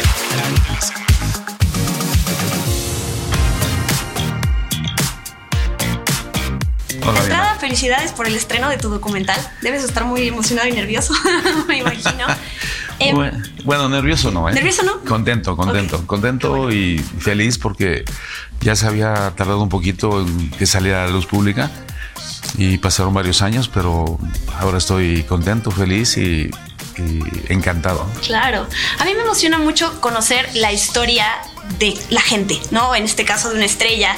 Hola, 7.03 7.13
De 7.13 7.19
entrada, 7.19 7.55
felicidades 7.55 8.11
por 8.11 8.27
el 8.27 8.35
estreno 8.35 8.69
de 8.69 8.77
tu 8.77 8.89
documental. 8.89 9.37
Debes 9.61 9.83
estar 9.83 10.05
muy 10.05 10.27
emocionado 10.27 10.67
y 10.67 10.73
nervioso, 10.73 11.13
me 11.67 11.79
imagino. 11.79 12.25
Em, 12.99 13.15
Bueno, 13.15 13.41
bueno, 13.63 13.89
nervioso 13.89 14.29
no, 14.29 14.47
¿eh? 14.47 14.53
¿Nervioso 14.53 14.83
no? 14.83 14.99
Contento, 14.99 15.57
contento, 15.57 16.05
contento 16.05 16.71
y 16.71 16.99
feliz 16.99 17.57
porque 17.57 18.05
ya 18.59 18.75
se 18.75 18.85
había 18.85 19.33
tardado 19.35 19.59
un 19.59 19.69
poquito 19.69 20.21
en 20.21 20.51
que 20.51 20.67
saliera 20.67 21.03
a 21.03 21.07
la 21.07 21.11
luz 21.11 21.25
pública 21.25 21.71
y 22.57 22.77
pasaron 22.77 23.13
varios 23.13 23.41
años, 23.41 23.69
pero 23.73 24.17
ahora 24.59 24.77
estoy 24.77 25.23
contento, 25.23 25.71
feliz 25.71 26.17
y, 26.17 26.49
y 26.97 27.19
encantado. 27.49 28.05
Claro. 28.25 28.67
A 28.99 29.05
mí 29.05 29.13
me 29.13 29.21
emociona 29.21 29.57
mucho 29.57 29.99
conocer 30.01 30.49
la 30.55 30.71
historia 30.71 31.25
de 31.79 31.97
la 32.09 32.21
gente, 32.21 32.59
¿no? 32.71 32.93
En 32.95 33.03
este 33.03 33.23
caso 33.25 33.49
de 33.49 33.55
una 33.55 33.65
estrella. 33.65 34.15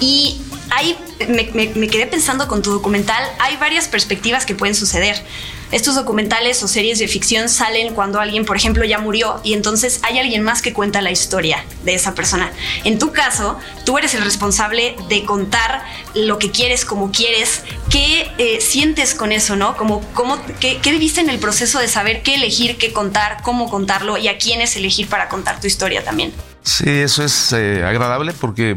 Y 0.00 0.40
ahí 0.70 0.96
me, 1.28 1.50
me- 1.54 1.72
me 1.74 1.88
quedé 1.88 2.06
pensando 2.06 2.48
con 2.48 2.62
tu 2.62 2.70
documental, 2.72 3.22
hay 3.38 3.56
varias 3.56 3.88
perspectivas 3.88 4.44
que 4.46 4.54
pueden 4.54 4.74
suceder. 4.74 5.24
Estos 5.70 5.94
documentales 5.94 6.62
o 6.62 6.68
series 6.68 6.98
de 6.98 7.08
ficción 7.08 7.48
salen 7.48 7.94
cuando 7.94 8.20
alguien, 8.20 8.44
por 8.44 8.56
ejemplo, 8.56 8.84
ya 8.84 8.98
murió 8.98 9.40
y 9.44 9.52
entonces 9.52 10.00
hay 10.02 10.18
alguien 10.18 10.42
más 10.42 10.62
que 10.62 10.72
cuenta 10.72 11.02
la 11.02 11.10
historia 11.10 11.64
de 11.84 11.94
esa 11.94 12.14
persona. 12.14 12.50
En 12.84 12.98
tu 12.98 13.12
caso, 13.12 13.58
tú 13.84 13.98
eres 13.98 14.14
el 14.14 14.22
responsable 14.22 14.96
de 15.08 15.24
contar 15.24 15.82
lo 16.14 16.38
que 16.38 16.50
quieres, 16.50 16.84
como 16.84 17.12
quieres. 17.12 17.64
¿Qué 17.90 18.30
eh, 18.38 18.60
sientes 18.60 19.14
con 19.14 19.30
eso, 19.30 19.56
no? 19.56 19.76
Como, 19.76 20.00
cómo, 20.14 20.38
qué, 20.58 20.78
¿Qué 20.78 20.90
viviste 20.90 21.20
en 21.20 21.28
el 21.28 21.38
proceso 21.38 21.78
de 21.78 21.88
saber 21.88 22.22
qué 22.22 22.36
elegir, 22.36 22.78
qué 22.78 22.92
contar, 22.92 23.42
cómo 23.42 23.68
contarlo 23.68 24.16
y 24.16 24.28
a 24.28 24.38
quiénes 24.38 24.76
elegir 24.76 25.08
para 25.08 25.28
contar 25.28 25.60
tu 25.60 25.66
historia 25.66 26.02
también? 26.02 26.32
Sí, 26.62 26.88
eso 26.88 27.24
es 27.24 27.52
eh, 27.52 27.84
agradable 27.84 28.32
porque 28.32 28.76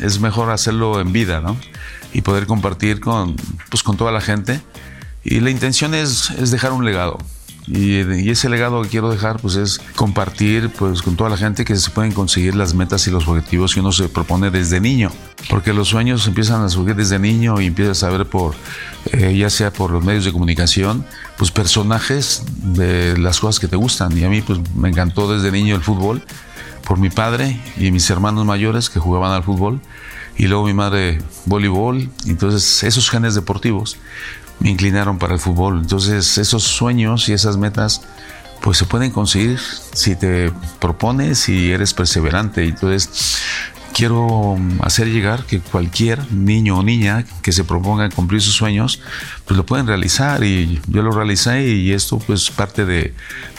es 0.00 0.20
mejor 0.20 0.50
hacerlo 0.50 1.00
en 1.00 1.12
vida, 1.12 1.40
¿no? 1.40 1.56
Y 2.12 2.22
poder 2.22 2.46
compartir 2.46 3.00
con, 3.00 3.36
pues, 3.70 3.82
con 3.82 3.96
toda 3.96 4.10
la 4.12 4.20
gente. 4.20 4.60
Y 5.24 5.40
la 5.40 5.50
intención 5.50 5.94
es, 5.94 6.30
es 6.30 6.50
dejar 6.50 6.72
un 6.72 6.84
legado. 6.84 7.18
Y, 7.66 8.30
ese 8.30 8.48
legado 8.48 8.82
que 8.82 8.88
quiero 8.88 9.10
dejar 9.10 9.38
pues 9.38 9.54
es 9.54 9.80
compartir 9.94 10.70
pues 10.70 11.02
con 11.02 11.14
toda 11.16 11.30
la 11.30 11.36
gente 11.36 11.64
que 11.64 11.76
se 11.76 11.90
pueden 11.90 12.10
conseguir 12.10 12.56
las 12.56 12.74
metas 12.74 13.06
y 13.06 13.10
los 13.10 13.28
objetivos 13.28 13.74
que 13.74 13.80
uno 13.80 13.92
se 13.92 14.08
propone 14.08 14.50
desde 14.50 14.80
niño. 14.80 15.10
Porque 15.48 15.72
los 15.72 15.88
sueños 15.88 16.26
empiezan 16.26 16.62
a 16.62 16.68
surgir 16.68 16.96
desde 16.96 17.18
niño 17.18 17.60
y 17.60 17.66
empiezas 17.66 18.02
a 18.02 18.10
ver 18.10 18.26
por, 18.26 18.54
eh, 19.12 19.36
ya 19.36 19.50
sea 19.50 19.72
por 19.72 19.90
los 19.90 20.04
medios 20.04 20.24
de 20.24 20.32
comunicación, 20.32 21.06
pues 21.36 21.50
personajes 21.50 22.42
de 22.62 23.16
las 23.18 23.40
cosas 23.40 23.60
que 23.60 23.68
te 23.68 23.76
gustan. 23.76 24.16
Y 24.18 24.24
a 24.24 24.28
mí 24.28 24.42
pues 24.42 24.58
me 24.74 24.88
encantó 24.88 25.32
desde 25.32 25.52
niño 25.52 25.76
el 25.76 25.82
fútbol 25.82 26.22
por 26.84 26.98
mi 26.98 27.10
padre 27.10 27.60
y 27.76 27.92
mis 27.92 28.08
hermanos 28.10 28.44
mayores 28.46 28.90
que 28.90 28.98
jugaban 28.98 29.32
al 29.32 29.44
fútbol 29.44 29.80
y 30.36 30.46
luego 30.46 30.64
mi 30.64 30.74
madre 30.74 31.18
voleibol. 31.44 32.08
Entonces 32.26 32.82
esos 32.82 33.10
genes 33.10 33.34
deportivos 33.34 33.96
me 34.60 34.70
inclinaron 34.70 35.18
para 35.18 35.34
el 35.34 35.40
fútbol. 35.40 35.78
Entonces 35.80 36.38
esos 36.38 36.62
sueños 36.62 37.28
y 37.28 37.32
esas 37.32 37.56
metas 37.56 38.02
pues 38.60 38.76
se 38.78 38.84
pueden 38.84 39.10
conseguir 39.10 39.58
si 39.92 40.16
te 40.16 40.52
propones 40.78 41.48
y 41.48 41.72
eres 41.72 41.94
perseverante. 41.94 42.64
Entonces 42.64 43.38
quiero 43.92 44.56
hacer 44.82 45.08
llegar 45.08 45.44
que 45.44 45.60
cualquier 45.60 46.30
niño 46.32 46.78
o 46.78 46.82
niña 46.82 47.24
que 47.42 47.52
se 47.52 47.64
proponga 47.64 48.08
cumplir 48.10 48.40
sus 48.40 48.54
sueños, 48.54 49.00
pues 49.44 49.56
lo 49.56 49.66
pueden 49.66 49.86
realizar 49.86 50.42
y 50.44 50.80
yo 50.86 51.02
lo 51.02 51.10
realicé 51.12 51.62
y 51.68 51.92
esto 51.92 52.18
pues 52.18 52.50
parte 52.50 52.84
de, 52.84 53.14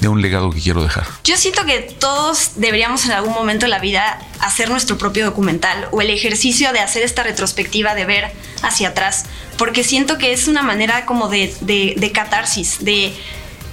un 0.08 0.22
legado 0.22 0.52
que 0.52 0.60
quiero 0.60 0.84
dejar. 0.84 1.06
Yo 1.24 1.38
siento 1.38 1.66
que 1.66 1.80
todos 2.00 2.52
deberíamos 2.56 3.06
en 3.06 3.12
algún 3.12 3.34
momento 3.34 3.66
de 3.66 3.70
la 3.70 3.80
vida 3.80 4.20
hacer 4.40 4.70
nuestro 4.70 4.98
propio 4.98 5.26
documental 5.26 5.88
o 5.92 6.02
el 6.02 6.10
ejercicio 6.10 6.74
de 6.74 6.80
hacer 6.80 7.04
esta 7.04 7.24
retrospectiva 7.24 7.96
de 7.96 8.06
ver 8.06 8.32
hacia 8.64 8.90
atrás, 8.90 9.26
porque 9.58 9.84
siento 9.84 10.18
que 10.18 10.34
es 10.34 10.48
una 10.48 10.64
manera 10.64 11.06
como 11.06 11.30
de, 11.30 11.54
de, 11.62 11.94
de 11.98 12.12
catarsis, 12.12 12.84
de 12.84 13.14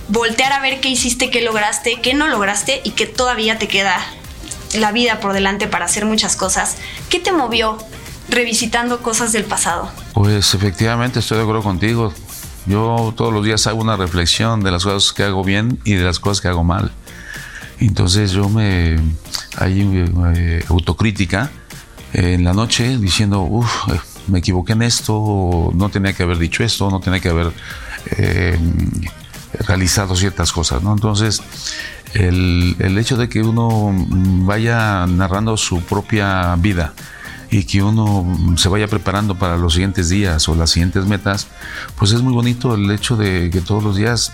voltear 0.08 0.52
a 0.52 0.60
ver 0.60 0.80
qué 0.80 0.88
hiciste, 0.88 1.30
qué 1.30 1.42
lograste, 1.42 2.00
qué 2.02 2.14
no 2.14 2.28
lograste 2.28 2.80
y 2.84 2.90
que 2.92 3.06
todavía 3.06 3.58
te 3.58 3.68
queda 3.68 4.00
la 4.74 4.92
vida 4.92 5.20
por 5.20 5.32
delante 5.32 5.66
para 5.66 5.86
hacer 5.86 6.04
muchas 6.04 6.36
cosas. 6.36 6.76
¿Qué 7.08 7.20
te 7.20 7.32
movió 7.32 7.78
revisitando 8.28 9.02
cosas 9.02 9.32
del 9.32 9.44
pasado? 9.44 9.90
Pues 10.14 10.54
efectivamente 10.54 11.20
estoy 11.20 11.38
de 11.38 11.42
acuerdo 11.44 11.62
contigo. 11.62 12.12
Yo 12.66 13.14
todos 13.16 13.32
los 13.32 13.44
días 13.44 13.66
hago 13.66 13.80
una 13.80 13.96
reflexión 13.96 14.62
de 14.62 14.70
las 14.70 14.84
cosas 14.84 15.12
que 15.12 15.22
hago 15.22 15.42
bien 15.42 15.80
y 15.84 15.94
de 15.94 16.04
las 16.04 16.18
cosas 16.20 16.42
que 16.42 16.48
hago 16.48 16.64
mal. 16.64 16.92
Entonces 17.80 18.32
yo 18.32 18.48
me 18.48 18.96
hay 19.56 20.04
eh, 20.36 20.64
autocrítica 20.68 21.50
eh, 22.12 22.34
en 22.34 22.44
la 22.44 22.52
noche 22.52 22.98
diciendo, 22.98 23.42
uff, 23.42 23.88
me 24.26 24.40
equivoqué 24.40 24.72
en 24.72 24.82
esto, 24.82 25.70
no 25.74 25.88
tenía 25.88 26.12
que 26.12 26.22
haber 26.22 26.38
dicho 26.38 26.62
esto, 26.62 26.90
no 26.90 27.00
tenía 27.00 27.20
que 27.20 27.28
haber 27.28 27.52
eh, 28.16 28.58
realizado 29.66 30.14
ciertas 30.16 30.52
cosas, 30.52 30.82
¿no? 30.82 30.92
Entonces 30.92 31.42
el, 32.14 32.76
el 32.78 32.98
hecho 32.98 33.16
de 33.16 33.28
que 33.28 33.42
uno 33.42 33.92
vaya 34.44 35.06
narrando 35.06 35.56
su 35.56 35.82
propia 35.82 36.56
vida 36.56 36.92
y 37.50 37.64
que 37.64 37.82
uno 37.82 38.56
se 38.56 38.68
vaya 38.68 38.88
preparando 38.88 39.34
para 39.34 39.56
los 39.56 39.74
siguientes 39.74 40.08
días 40.08 40.48
o 40.48 40.54
las 40.54 40.70
siguientes 40.70 41.06
metas, 41.06 41.48
pues 41.96 42.12
es 42.12 42.22
muy 42.22 42.32
bonito 42.32 42.74
el 42.74 42.90
hecho 42.90 43.16
de 43.16 43.50
que 43.50 43.60
todos 43.60 43.82
los 43.82 43.96
días 43.96 44.32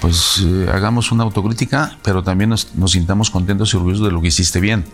pues 0.00 0.42
eh, 0.44 0.68
hagamos 0.72 1.12
una 1.12 1.24
autocrítica, 1.24 1.96
pero 2.02 2.22
también 2.22 2.50
nos, 2.50 2.74
nos 2.74 2.92
sintamos 2.92 3.30
contentos 3.30 3.72
y 3.72 3.76
orgullosos 3.76 4.06
de 4.06 4.12
lo 4.12 4.20
que 4.20 4.28
hiciste 4.28 4.60
bien. 4.60 4.84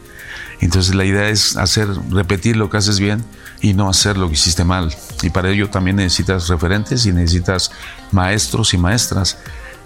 Entonces 0.60 0.94
la 0.94 1.04
idea 1.04 1.28
es 1.28 1.56
hacer, 1.56 1.88
repetir 2.10 2.56
lo 2.56 2.70
que 2.70 2.76
haces 2.76 3.00
bien 3.00 3.24
y 3.60 3.72
no 3.72 3.88
hacer 3.88 4.16
lo 4.16 4.28
que 4.28 4.34
hiciste 4.34 4.62
mal. 4.62 4.94
Y 5.22 5.30
para 5.30 5.50
ello 5.50 5.68
también 5.68 5.96
necesitas 5.96 6.48
referentes 6.48 7.06
y 7.06 7.12
necesitas 7.12 7.72
maestros 8.12 8.74
y 8.74 8.78
maestras. 8.78 9.38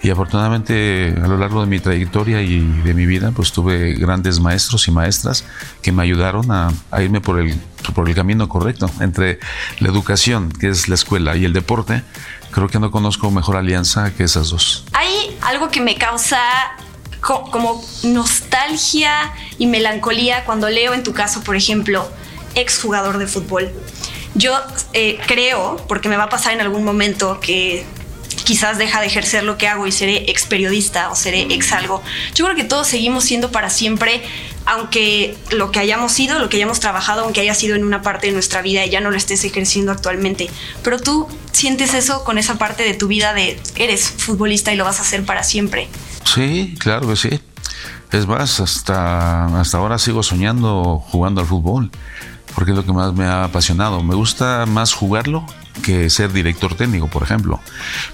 Y 0.04 0.10
afortunadamente 0.10 1.14
a 1.16 1.26
lo 1.26 1.38
largo 1.38 1.62
de 1.62 1.66
mi 1.66 1.80
trayectoria 1.80 2.42
y 2.42 2.60
de 2.60 2.92
mi 2.92 3.06
vida, 3.06 3.32
pues 3.34 3.52
tuve 3.52 3.94
grandes 3.94 4.38
maestros 4.38 4.86
y 4.86 4.90
maestras 4.90 5.46
que 5.80 5.92
me 5.92 6.02
ayudaron 6.02 6.50
a, 6.52 6.70
irme 7.02 7.22
por 7.22 7.40
el, 7.40 7.58
por 7.94 8.06
el 8.06 8.14
camino 8.14 8.46
correcto. 8.46 8.90
Entre 9.00 9.38
la 9.80 9.88
educación, 9.88 10.52
que 10.52 10.68
es 10.68 10.88
la 10.90 10.94
escuela, 10.94 11.36
y 11.36 11.46
el 11.46 11.54
deporte, 11.54 12.02
creo 12.50 12.68
que 12.68 12.78
no 12.78 12.90
conozco 12.90 13.30
mejor 13.30 13.56
alianza 13.56 14.14
que 14.14 14.24
esas 14.24 14.50
dos. 14.50 14.84
Hay 14.92 15.38
algo 15.40 15.70
que 15.70 15.80
me 15.80 15.96
causa 15.96 16.38
co- 17.22 17.50
como 17.50 17.82
nostalgia 18.02 19.32
y 19.58 19.66
melancolía 19.66 20.44
cuando 20.44 20.68
leo 20.68 20.92
en 20.92 21.02
tu 21.02 21.14
caso, 21.14 21.42
por 21.42 21.56
ejemplo, 21.56 22.06
exjugador 22.54 23.16
de 23.16 23.26
fútbol. 23.26 23.72
Yo 24.34 24.52
eh, 24.92 25.18
creo, 25.26 25.76
porque 25.88 26.10
me 26.10 26.16
va 26.18 26.24
a 26.24 26.28
pasar 26.28 26.52
en 26.52 26.60
algún 26.60 26.84
momento 26.84 27.40
que 27.40 27.86
quizás 28.44 28.78
deja 28.78 29.00
de 29.00 29.06
ejercer 29.06 29.42
lo 29.42 29.58
que 29.58 29.68
hago 29.68 29.86
y 29.86 29.92
seré 29.92 30.30
ex 30.30 30.44
periodista 30.44 31.10
o 31.10 31.16
seré 31.16 31.42
ex 31.50 31.72
algo. 31.72 32.02
Yo 32.34 32.44
creo 32.44 32.56
que 32.56 32.64
todos 32.64 32.86
seguimos 32.86 33.24
siendo 33.24 33.50
para 33.50 33.70
siempre, 33.70 34.22
aunque 34.66 35.36
lo 35.50 35.70
que 35.72 35.80
hayamos 35.80 36.12
sido, 36.12 36.38
lo 36.38 36.48
que 36.48 36.58
hayamos 36.58 36.80
trabajado, 36.80 37.22
aunque 37.22 37.40
haya 37.40 37.54
sido 37.54 37.74
en 37.74 37.84
una 37.84 38.02
parte 38.02 38.28
de 38.28 38.32
nuestra 38.32 38.62
vida 38.62 38.84
y 38.84 38.90
ya 38.90 39.00
no 39.00 39.10
lo 39.10 39.16
estés 39.16 39.44
ejerciendo 39.44 39.92
actualmente. 39.92 40.50
Pero 40.82 41.00
tú 41.00 41.26
sientes 41.52 41.94
eso 41.94 42.24
con 42.24 42.38
esa 42.38 42.56
parte 42.56 42.84
de 42.84 42.94
tu 42.94 43.08
vida 43.08 43.34
de 43.34 43.60
eres 43.76 44.10
futbolista 44.10 44.72
y 44.72 44.76
lo 44.76 44.84
vas 44.84 44.98
a 44.98 45.02
hacer 45.02 45.24
para 45.24 45.42
siempre. 45.42 45.88
Sí, 46.24 46.74
claro 46.78 47.08
que 47.08 47.16
sí. 47.16 47.40
Es 48.12 48.26
más, 48.26 48.60
hasta, 48.60 49.60
hasta 49.60 49.78
ahora 49.78 49.98
sigo 49.98 50.22
soñando 50.22 51.02
jugando 51.08 51.40
al 51.40 51.46
fútbol, 51.46 51.90
porque 52.54 52.70
es 52.70 52.76
lo 52.76 52.84
que 52.84 52.92
más 52.92 53.12
me 53.12 53.24
ha 53.24 53.44
apasionado. 53.44 54.02
Me 54.02 54.14
gusta 54.14 54.66
más 54.66 54.92
jugarlo 54.92 55.44
que 55.82 56.08
ser 56.10 56.32
director 56.32 56.74
técnico, 56.74 57.08
por 57.08 57.22
ejemplo. 57.22 57.60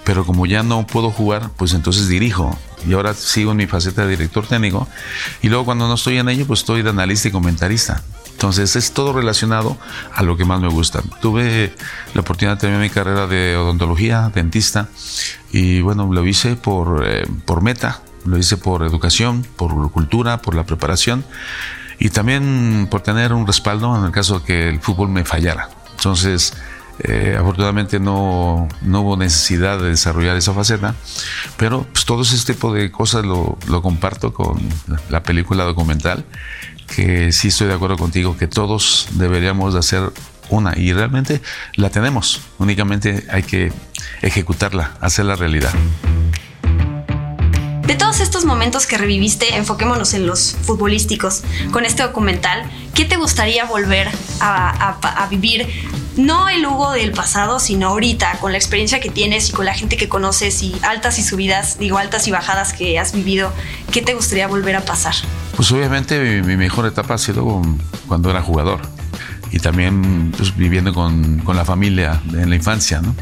Pero 0.05 0.25
como 0.25 0.47
ya 0.47 0.63
no 0.63 0.87
puedo 0.87 1.11
jugar, 1.11 1.51
pues 1.57 1.75
entonces 1.75 2.09
dirijo. 2.09 2.59
Y 2.87 2.95
ahora 2.95 3.15
sigo 3.15 3.53
en 3.53 3.59
mi 3.59 3.67
faceta 3.67 4.03
de 4.03 4.11
director 4.11 4.47
técnico. 4.47 4.89
Y 5.43 5.49
luego 5.49 5.65
cuando 5.65 5.87
no 5.89 5.95
estoy 5.95 6.19
en 6.19 6.29
ello, 6.29 6.47
pues 6.47 6.61
estoy 6.61 6.83
de 6.83 6.91
analista 6.91 7.29
y 7.29 7.31
comentarista. 7.31 8.03
Entonces 8.33 8.75
es 8.75 8.93
todo 8.93 9.13
relacionado 9.13 9.77
a 10.15 10.23
lo 10.23 10.37
que 10.37 10.47
más 10.47 10.61
me 10.61 10.69
gusta. 10.69 11.03
Tuve 11.21 11.75
la 12.15 12.23
oportunidad 12.23 12.57
de 12.57 12.61
terminar 12.61 12.83
mi 12.83 12.89
carrera 12.89 13.27
de 13.27 13.55
odontología, 13.57 14.31
dentista, 14.35 14.89
y 15.53 15.83
bueno, 15.83 16.09
lo 16.11 16.27
hice 16.27 16.57
por, 16.57 17.05
eh, 17.07 17.27
por 17.45 17.61
meta, 17.61 18.01
lo 18.25 18.39
hice 18.39 18.57
por 18.57 18.83
educación, 18.83 19.47
por 19.57 19.91
cultura, 19.93 20.41
por 20.41 20.55
la 20.55 20.65
preparación 20.65 21.25
y 21.99 22.09
también 22.09 22.89
por 22.91 23.03
tener 23.03 23.35
un 23.35 23.47
respaldo 23.47 23.95
en 23.97 24.05
el 24.07 24.11
caso 24.11 24.41
de 24.41 24.47
que 24.47 24.69
el 24.71 24.81
fútbol 24.81 25.11
me 25.11 25.27
fallara. 25.27 25.69
Entonces, 25.97 26.55
eh, 27.05 27.37
afortunadamente 27.39 27.99
no, 27.99 28.69
no, 28.83 29.01
hubo 29.01 29.17
necesidad 29.17 29.79
de 29.79 29.91
desarrollar 29.91 30.37
esa 30.37 30.53
faceta, 30.53 30.95
pero 31.57 31.87
pues, 31.93 32.05
todo 32.05 32.23
ese 32.23 32.53
tipo 32.53 32.73
de 32.73 32.91
cosas 32.91 33.25
lo, 33.25 33.59
lo 33.69 33.83
comparto 33.83 34.33
con 34.33 34.61
la 35.09 35.23
película 35.23 35.65
documental, 35.65 36.25
que 36.95 37.33
sí 37.33 37.49
estoy 37.49 37.69
de 37.69 37.75
acuerdo 37.75 37.97
contigo 37.97 38.37
que 38.37 38.49
todos 38.49 39.09
deberíamos 39.13 39.75
de 39.75 39.81
hacer 39.81 40.13
una 40.51 40.77
y 40.77 40.93
realmente 40.93 41.41
la 41.77 41.91
tenemos, 41.91 42.43
únicamente 42.59 43.25
hay 43.31 43.45
que 43.45 43.73
ejecutarla, 44.23 44.93
hacerla 45.01 45.37
realidad. 45.37 45.73
De 47.91 47.97
todos 47.97 48.21
estos 48.21 48.45
momentos 48.45 48.87
que 48.87 48.97
reviviste, 48.97 49.57
enfoquémonos 49.57 50.15
en 50.15 50.25
los 50.25 50.57
futbolísticos. 50.63 51.43
Con 51.73 51.85
este 51.85 52.05
documental, 52.05 52.63
¿qué 52.95 53.05
te 53.05 53.17
gustaría 53.17 53.65
volver 53.65 54.09
a, 54.41 55.27
vivir? 55.29 55.67
No 56.17 56.49
el 56.49 56.65
Hugo 56.65 56.93
del 56.93 57.11
pasado, 57.11 57.59
sino 57.59 57.89
ahorita, 57.89 58.39
con 58.41 58.53
la 58.53 58.59
experiencia 58.59 59.01
que 59.01 59.11
tienes 59.11 59.49
y 59.49 59.53
con 59.53 59.65
la 59.65 59.75
gente 59.75 59.97
que 59.97 60.09
conoces 60.09 60.63
y 60.63 60.73
altas 60.83 61.19
y 61.19 61.25
subidas, 61.25 61.81
digo 61.81 61.99
altas 61.99 62.29
y 62.29 62.31
bajadas 62.31 62.73
que 62.75 62.97
has 62.97 63.13
vivido, 63.13 63.53
¿qué 63.91 64.03
te 64.03 64.15
gustaría 64.15 64.47
volver 64.47 64.77
a 64.77 64.85
pasar? 64.85 65.17
Pues 65.57 65.73
obviamente 65.73 66.43
mi, 66.43 66.57
mejor 66.57 66.87
etapa 66.87 67.15
ha 67.15 67.19
sido 67.19 67.61
cuando 68.07 68.31
era 68.31 68.41
jugador 68.41 68.83
y 69.51 69.59
también 69.59 70.33
pues, 70.37 70.57
viviendo 70.57 70.95
con, 70.95 71.41
con, 71.41 71.57
la 71.57 71.65
familia 71.65 72.23
en 72.35 72.51
la 72.51 72.55
infancia, 72.55 73.01
¿no? 73.01 73.17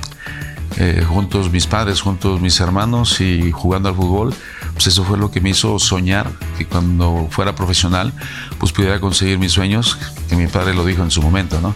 Eh, 0.76 1.02
juntos 1.08 1.50
mis 1.50 1.66
padres, 1.66 2.02
juntos 2.02 2.40
mis 2.40 2.60
hermanos 2.60 3.20
y 3.20 3.50
jugando 3.50 3.88
al 3.88 3.96
fútbol, 3.96 4.34
pues 4.78 4.86
eso 4.86 5.02
fue 5.02 5.18
lo 5.18 5.32
que 5.32 5.40
me 5.40 5.50
hizo 5.50 5.76
soñar 5.80 6.30
que 6.56 6.64
cuando 6.64 7.26
fuera 7.32 7.56
profesional, 7.56 8.12
pues 8.60 8.70
pudiera 8.70 9.00
conseguir 9.00 9.36
mis 9.36 9.50
sueños, 9.50 9.98
que 10.28 10.36
mi 10.36 10.46
padre 10.46 10.72
lo 10.72 10.84
dijo 10.84 11.02
en 11.02 11.10
su 11.10 11.20
momento, 11.20 11.60
¿no? 11.60 11.74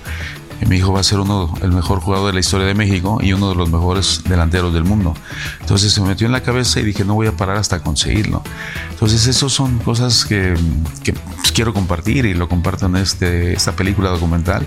Que 0.61 0.67
mi 0.67 0.77
hijo 0.77 0.93
va 0.93 1.01
a 1.01 1.03
ser 1.03 1.19
uno, 1.19 1.53
el 1.63 1.73
mejor 1.73 1.99
jugador 1.99 2.29
de 2.29 2.35
la 2.35 2.39
historia 2.39 2.65
de 2.65 2.75
México 2.75 3.19
y 3.21 3.33
uno 3.33 3.49
de 3.49 3.57
los 3.57 3.69
mejores 3.73 4.23
delanteros 4.23 4.73
del 4.73 4.85
mundo. 4.85 5.15
Entonces 5.63 5.93
se 5.93 6.01
me 6.01 6.11
metió 6.11 6.27
en 6.29 6.33
la 6.33 6.45
cabeza 6.45 6.79
y 6.79 6.85
dije, 6.85 7.05
no 7.05 7.15
voy 7.15 7.27
a 7.27 7.37
parar 7.37 7.57
hasta 7.57 7.81
conseguirlo. 7.81 8.45
Entonces, 8.91 9.27
esas 9.27 9.51
son 9.51 9.81
cosas 9.81 10.25
que, 10.25 10.55
que 11.03 11.13
pues, 11.13 11.51
quiero 11.51 11.75
compartir 11.75 12.25
y 12.25 12.35
lo 12.35 12.49
comparto 12.49 12.87
en 12.87 12.95
este, 12.95 13.53
esta 13.53 13.73
película 13.73 14.11
documental 14.11 14.65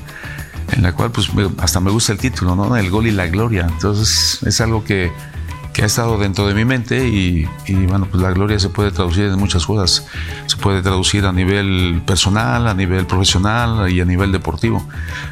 en 0.73 0.83
la 0.83 0.91
cual 0.91 1.11
pues 1.11 1.29
hasta 1.59 1.79
me 1.79 1.89
gusta 1.89 2.11
el 2.11 2.17
título, 2.17 2.53
¿no? 2.57 2.75
El 2.75 2.89
gol 2.89 3.07
y 3.07 3.11
la 3.11 3.27
gloria. 3.27 3.65
Entonces 3.69 4.43
es 4.43 4.59
algo 4.59 4.83
que, 4.83 5.09
que 5.75 5.84
ha 5.84 5.88
estado 5.88 6.17
dentro 6.17 6.48
de 6.48 6.53
mi 6.53 6.63
mente 6.63 7.05
y, 7.05 7.50
y, 7.67 7.74
bueno, 7.86 8.08
pues 8.10 8.24
la 8.24 8.32
gloria 8.32 8.58
se 8.58 8.70
puede 8.70 8.91
traducir 8.91 9.25
en 9.25 9.38
muchas 9.38 9.65
cosas. 9.65 10.08
Se 10.46 10.55
puede 10.55 10.82
traducir 10.82 11.25
a 11.25 11.34
nivel 11.34 12.01
personal, 12.05 12.70
a 12.70 12.74
nivel 12.74 13.05
profesional 13.05 13.91
y 13.91 14.00
a 14.00 14.05
nivel 14.05 14.32
deportivo. 14.32 14.88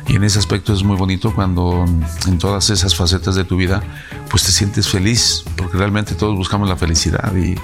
Y 0.06 0.18
en 0.18 0.26
ese 0.26 0.40
aspecto 0.40 0.74
es 0.74 0.84
muy 0.84 0.98
bonito 0.98 1.34
cuando 1.34 1.86
en 2.28 2.38
todas 2.40 2.70
esas 2.72 2.94
facetas 2.94 3.36
de 3.36 3.46
tu 3.46 3.56
vida 3.56 3.82
pues 4.30 4.44
te 4.44 4.52
sientes 4.52 4.90
feliz, 4.90 5.46
porque 5.56 5.78
realmente 5.78 6.14
todos 6.14 6.36
buscamos 6.36 6.68
la 6.68 6.76
felicidad 6.76 7.34
y, 7.38 7.56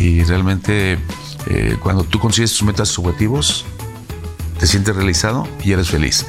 y 0.00 0.24
realmente 0.24 0.98
eh, 1.48 1.76
cuando 1.82 2.04
tú 2.04 2.18
consigues 2.18 2.50
tus 2.52 2.62
metas, 2.62 2.88
tus 2.88 3.00
objetivos, 3.00 3.66
te 4.58 4.66
sientes 4.66 4.96
realizado 4.96 5.46
y 5.62 5.72
eres 5.72 5.90
feliz. 5.90 6.24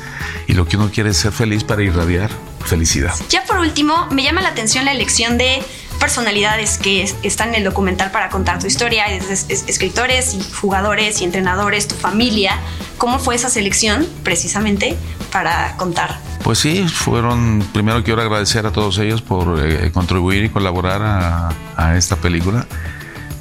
Y 0.48 0.54
lo 0.54 0.68
que 0.68 0.76
uno 0.76 0.90
quiere 0.92 1.12
es 1.12 1.18
ser 1.18 1.32
feliz 1.32 1.64
para 1.64 1.82
irradiar 1.82 2.30
felicidad. 2.68 3.14
Ya 3.30 3.44
por 3.46 3.58
último, 3.58 4.08
me 4.12 4.24
llama 4.24 4.42
la 4.42 4.50
atención 4.50 4.86
la 4.86 4.92
elección 4.92 5.38
de 5.38 5.64
personalidades 6.00 6.78
que 6.78 7.02
es, 7.02 7.16
están 7.24 7.50
en 7.50 7.56
el 7.56 7.64
documental 7.64 8.12
para 8.12 8.30
contar 8.30 8.60
tu 8.60 8.68
historia, 8.68 9.08
es, 9.08 9.46
es, 9.50 9.66
escritores 9.68 10.36
y 10.36 10.44
jugadores 10.54 11.22
y 11.22 11.24
entrenadores, 11.24 11.88
tu 11.88 11.96
familia. 11.96 12.60
¿Cómo 12.98 13.20
fue 13.20 13.36
esa 13.36 13.50
selección 13.50 14.08
precisamente 14.24 14.96
para 15.32 15.76
contar? 15.78 16.20
Pues 16.44 16.60
sí, 16.60 16.88
fueron, 16.88 17.68
primero 17.74 18.04
quiero 18.04 18.22
agradecer 18.22 18.66
a 18.66 18.72
todos 18.72 19.00
ellos 19.00 19.22
por 19.22 19.60
eh, 19.60 19.92
contribuir 19.92 20.46
y 20.46 20.50
colaborar 20.50 21.02
a, 21.02 21.50
a 21.76 21.98
esta 21.98 22.16
película 22.16 22.68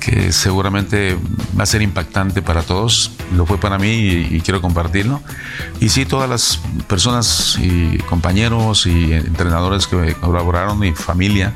que 0.07 0.31
seguramente 0.31 1.19
va 1.59 1.65
a 1.65 1.67
ser 1.67 1.83
impactante 1.83 2.41
para 2.41 2.63
todos. 2.63 3.11
Lo 3.35 3.45
fue 3.45 3.59
para 3.59 3.77
mí 3.77 3.89
y, 3.89 4.37
y, 4.37 4.41
quiero 4.41 4.63
compartirlo. 4.63 5.21
Y 5.81 5.89
sí, 5.89 6.07
todas 6.07 6.31
las 6.31 6.61
personas 6.87 7.59
y 7.61 7.99
compañeros 7.99 8.87
y 8.87 9.13
entrenadores 9.13 9.89
que 9.89 10.15
colaboraron 10.15 10.85
y 10.85 10.93
familia, 10.93 11.55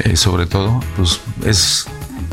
eh, 0.00 0.16
sobre 0.16 0.46
todo, 0.46 0.80
pues 0.96 1.20
es 1.44 1.86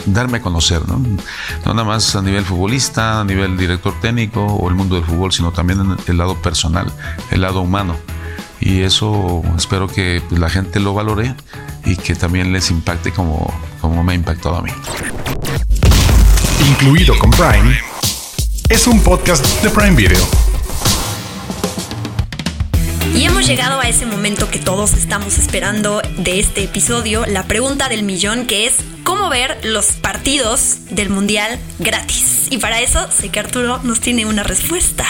darme 0.07 0.39
a 0.39 0.41
conocer, 0.41 0.87
¿no? 0.87 0.97
no 0.97 1.73
nada 1.73 1.83
más 1.83 2.15
a 2.15 2.23
nivel 2.23 2.43
futbolista, 2.43 3.21
a 3.21 3.23
nivel 3.23 3.55
director 3.55 3.93
técnico 4.01 4.43
o 4.43 4.67
el 4.67 4.73
mundo 4.73 4.95
del 4.95 5.05
fútbol, 5.05 5.31
sino 5.31 5.51
también 5.51 5.79
el 6.07 6.17
lado 6.17 6.35
personal, 6.41 6.91
el 7.29 7.41
lado 7.41 7.61
humano. 7.61 7.95
Y 8.59 8.81
eso 8.81 9.43
espero 9.55 9.87
que 9.87 10.23
la 10.31 10.49
gente 10.49 10.79
lo 10.79 10.95
valore 10.95 11.35
y 11.85 11.97
que 11.97 12.15
también 12.15 12.51
les 12.51 12.71
impacte 12.71 13.11
como, 13.11 13.53
como 13.79 14.03
me 14.03 14.13
ha 14.13 14.15
impactado 14.15 14.55
a 14.55 14.61
mí 14.63 14.71
incluido 16.65 17.17
con 17.19 17.29
Prime, 17.31 17.79
es 18.69 18.87
un 18.87 18.99
podcast 19.01 19.45
de 19.61 19.69
Prime 19.69 19.95
Video. 19.95 20.25
Y 23.13 23.25
hemos 23.25 23.45
llegado 23.47 23.79
a 23.79 23.87
ese 23.87 24.05
momento 24.05 24.49
que 24.49 24.57
todos 24.59 24.93
estamos 24.93 25.37
esperando 25.37 26.01
de 26.17 26.39
este 26.39 26.63
episodio, 26.63 27.25
la 27.27 27.43
pregunta 27.43 27.87
del 27.87 28.03
millón 28.03 28.47
que 28.47 28.65
es 28.65 28.73
cómo 29.03 29.29
ver 29.29 29.59
los 29.63 29.87
partidos 29.93 30.77
del 30.89 31.09
Mundial 31.09 31.59
gratis. 31.79 32.47
Y 32.49 32.57
para 32.57 32.81
eso 32.81 33.09
sé 33.11 33.29
que 33.29 33.39
Arturo 33.39 33.79
nos 33.83 33.99
tiene 33.99 34.25
una 34.25 34.43
respuesta. 34.43 35.05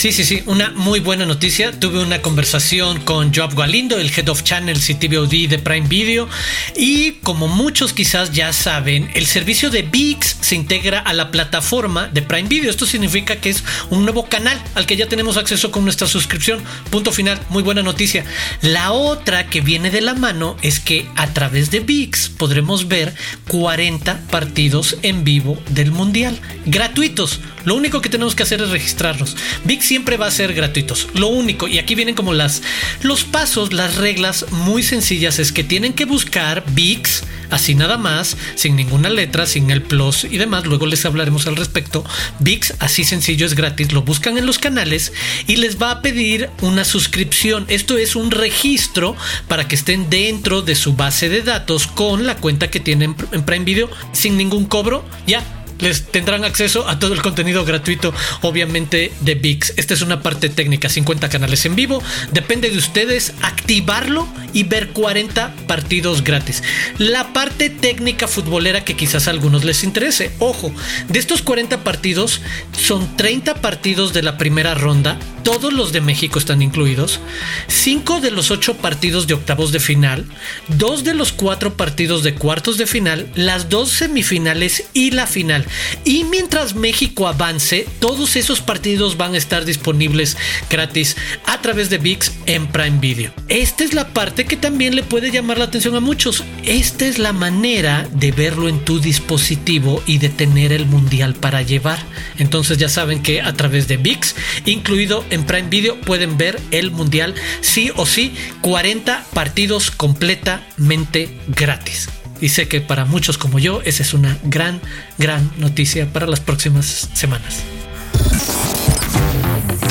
Sí, 0.00 0.12
sí, 0.12 0.24
sí, 0.24 0.42
una 0.46 0.70
muy 0.70 0.98
buena 1.00 1.26
noticia. 1.26 1.78
Tuve 1.78 2.02
una 2.02 2.22
conversación 2.22 3.00
con 3.00 3.34
Joab 3.34 3.54
Galindo, 3.54 3.98
el 3.98 4.10
Head 4.10 4.30
of 4.30 4.42
Channels 4.44 4.88
y 4.88 4.94
TVOD 4.94 5.46
de 5.46 5.58
Prime 5.58 5.86
Video. 5.88 6.26
Y 6.74 7.18
como 7.22 7.48
muchos 7.48 7.92
quizás 7.92 8.32
ya 8.32 8.54
saben, 8.54 9.10
el 9.12 9.26
servicio 9.26 9.68
de 9.68 9.82
VIX 9.82 10.38
se 10.40 10.54
integra 10.54 11.00
a 11.00 11.12
la 11.12 11.30
plataforma 11.30 12.08
de 12.08 12.22
Prime 12.22 12.48
Video. 12.48 12.70
Esto 12.70 12.86
significa 12.86 13.36
que 13.36 13.50
es 13.50 13.62
un 13.90 14.04
nuevo 14.04 14.24
canal 14.26 14.58
al 14.74 14.86
que 14.86 14.96
ya 14.96 15.06
tenemos 15.06 15.36
acceso 15.36 15.70
con 15.70 15.84
nuestra 15.84 16.06
suscripción. 16.06 16.62
Punto 16.88 17.12
final, 17.12 17.38
muy 17.50 17.62
buena 17.62 17.82
noticia. 17.82 18.24
La 18.62 18.92
otra 18.92 19.50
que 19.50 19.60
viene 19.60 19.90
de 19.90 20.00
la 20.00 20.14
mano 20.14 20.56
es 20.62 20.80
que 20.80 21.10
a 21.16 21.26
través 21.26 21.70
de 21.70 21.80
VIX 21.80 22.30
podremos 22.38 22.88
ver 22.88 23.14
40 23.48 24.18
partidos 24.30 24.96
en 25.02 25.24
vivo 25.24 25.62
del 25.68 25.92
Mundial, 25.92 26.40
gratuitos. 26.64 27.40
Lo 27.66 27.74
único 27.74 28.00
que 28.00 28.08
tenemos 28.08 28.34
que 28.34 28.44
hacer 28.44 28.62
es 28.62 28.70
registrarnos. 28.70 29.36
VIX 29.64 29.89
siempre 29.90 30.16
va 30.16 30.28
a 30.28 30.30
ser 30.30 30.54
gratuitos. 30.54 31.08
Lo 31.14 31.26
único, 31.26 31.66
y 31.66 31.80
aquí 31.80 31.96
vienen 31.96 32.14
como 32.14 32.32
las 32.32 32.62
los 33.02 33.24
pasos, 33.24 33.72
las 33.72 33.96
reglas 33.96 34.46
muy 34.52 34.84
sencillas 34.84 35.40
es 35.40 35.50
que 35.50 35.64
tienen 35.64 35.94
que 35.94 36.04
buscar 36.04 36.62
VIX, 36.74 37.24
así 37.50 37.74
nada 37.74 37.98
más, 37.98 38.36
sin 38.54 38.76
ninguna 38.76 39.10
letra, 39.10 39.46
sin 39.46 39.68
el 39.72 39.82
plus 39.82 40.22
y 40.22 40.38
demás. 40.38 40.64
Luego 40.64 40.86
les 40.86 41.04
hablaremos 41.04 41.48
al 41.48 41.56
respecto. 41.56 42.04
VIX, 42.38 42.74
así 42.78 43.02
sencillo, 43.02 43.44
es 43.44 43.54
gratis. 43.54 43.90
Lo 43.90 44.02
buscan 44.02 44.38
en 44.38 44.46
los 44.46 44.60
canales 44.60 45.12
y 45.48 45.56
les 45.56 45.82
va 45.82 45.90
a 45.90 46.02
pedir 46.02 46.50
una 46.60 46.84
suscripción. 46.84 47.64
Esto 47.66 47.98
es 47.98 48.14
un 48.14 48.30
registro 48.30 49.16
para 49.48 49.66
que 49.66 49.74
estén 49.74 50.08
dentro 50.08 50.62
de 50.62 50.76
su 50.76 50.94
base 50.94 51.28
de 51.28 51.42
datos 51.42 51.88
con 51.88 52.28
la 52.28 52.36
cuenta 52.36 52.70
que 52.70 52.78
tienen 52.78 53.16
en 53.32 53.42
Prime 53.42 53.64
Video 53.64 53.90
sin 54.12 54.36
ningún 54.36 54.66
cobro. 54.66 55.04
Ya 55.26 55.44
les 55.80 56.04
tendrán 56.04 56.44
acceso 56.44 56.88
a 56.88 56.98
todo 56.98 57.14
el 57.14 57.22
contenido 57.22 57.64
gratuito, 57.64 58.12
obviamente 58.42 59.12
de 59.20 59.34
VIX. 59.34 59.74
Esta 59.76 59.94
es 59.94 60.02
una 60.02 60.22
parte 60.22 60.48
técnica, 60.48 60.88
50 60.88 61.28
canales 61.28 61.64
en 61.66 61.76
vivo. 61.76 62.02
Depende 62.32 62.70
de 62.70 62.78
ustedes 62.78 63.34
activarlo 63.42 64.28
y 64.52 64.64
ver 64.64 64.90
40 64.90 65.54
partidos 65.66 66.24
gratis. 66.24 66.62
La 66.98 67.32
parte 67.32 67.70
técnica 67.70 68.28
futbolera 68.28 68.84
que 68.84 68.96
quizás 68.96 69.26
a 69.26 69.30
algunos 69.30 69.64
les 69.64 69.84
interese. 69.84 70.32
Ojo, 70.38 70.72
de 71.08 71.18
estos 71.18 71.42
40 71.42 71.84
partidos 71.84 72.40
son 72.76 73.16
30 73.16 73.56
partidos 73.56 74.12
de 74.12 74.22
la 74.22 74.38
primera 74.38 74.74
ronda, 74.74 75.18
todos 75.42 75.72
los 75.72 75.92
de 75.92 76.00
México 76.00 76.38
están 76.38 76.62
incluidos, 76.62 77.20
5 77.68 78.20
de 78.20 78.30
los 78.30 78.50
8 78.50 78.76
partidos 78.76 79.26
de 79.26 79.34
octavos 79.34 79.72
de 79.72 79.80
final, 79.80 80.26
2 80.68 81.04
de 81.04 81.14
los 81.14 81.32
4 81.32 81.74
partidos 81.74 82.22
de 82.22 82.34
cuartos 82.34 82.78
de 82.78 82.86
final, 82.86 83.30
las 83.34 83.68
dos 83.68 83.90
semifinales 83.90 84.84
y 84.92 85.10
la 85.10 85.26
final. 85.26 85.66
Y 86.04 86.24
mientras 86.24 86.74
México 86.74 87.28
avance, 87.28 87.86
todos 87.98 88.36
esos 88.36 88.60
partidos 88.60 89.16
van 89.16 89.34
a 89.34 89.38
estar 89.38 89.64
disponibles 89.64 90.36
gratis 90.68 91.16
a 91.46 91.60
través 91.60 91.90
de 91.90 91.98
VIX 91.98 92.32
en 92.46 92.66
Prime 92.68 92.98
Video. 92.98 93.32
Esta 93.48 93.84
es 93.84 93.94
la 93.94 94.08
parte 94.08 94.44
que 94.44 94.56
también 94.56 94.94
le 94.94 95.02
puede 95.02 95.30
llamar 95.30 95.58
la 95.58 95.64
atención 95.64 95.96
a 95.96 96.00
muchos. 96.00 96.44
Esta 96.64 97.06
es 97.06 97.18
la 97.18 97.32
manera 97.32 98.08
de 98.12 98.32
verlo 98.32 98.68
en 98.68 98.84
tu 98.84 99.00
dispositivo 99.00 100.02
y 100.06 100.18
de 100.18 100.28
tener 100.28 100.72
el 100.72 100.86
mundial 100.86 101.34
para 101.34 101.62
llevar. 101.62 101.98
Entonces 102.38 102.78
ya 102.78 102.88
saben 102.88 103.22
que 103.22 103.40
a 103.40 103.52
través 103.52 103.88
de 103.88 103.96
VIX, 103.96 104.34
incluido 104.66 105.24
en 105.30 105.44
Prime 105.44 105.68
Video, 105.68 106.00
pueden 106.00 106.36
ver 106.36 106.60
el 106.70 106.90
mundial 106.90 107.34
sí 107.60 107.90
o 107.96 108.06
sí, 108.06 108.34
40 108.60 109.24
partidos 109.32 109.90
completamente 109.90 111.38
gratis. 111.48 112.08
Y 112.40 112.48
sé 112.48 112.68
que 112.68 112.80
para 112.80 113.04
muchos 113.04 113.36
como 113.36 113.58
yo, 113.58 113.82
esa 113.84 114.02
es 114.02 114.14
una 114.14 114.38
gran, 114.44 114.80
gran 115.18 115.50
noticia 115.58 116.10
para 116.12 116.26
las 116.26 116.40
próximas 116.40 117.10
semanas. 117.12 117.62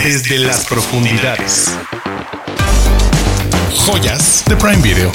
Desde 0.04 0.40
las 0.40 0.66
profundidades. 0.66 1.72
Joyas 3.86 4.44
de 4.48 4.56
Prime 4.56 4.82
Video. 4.82 5.12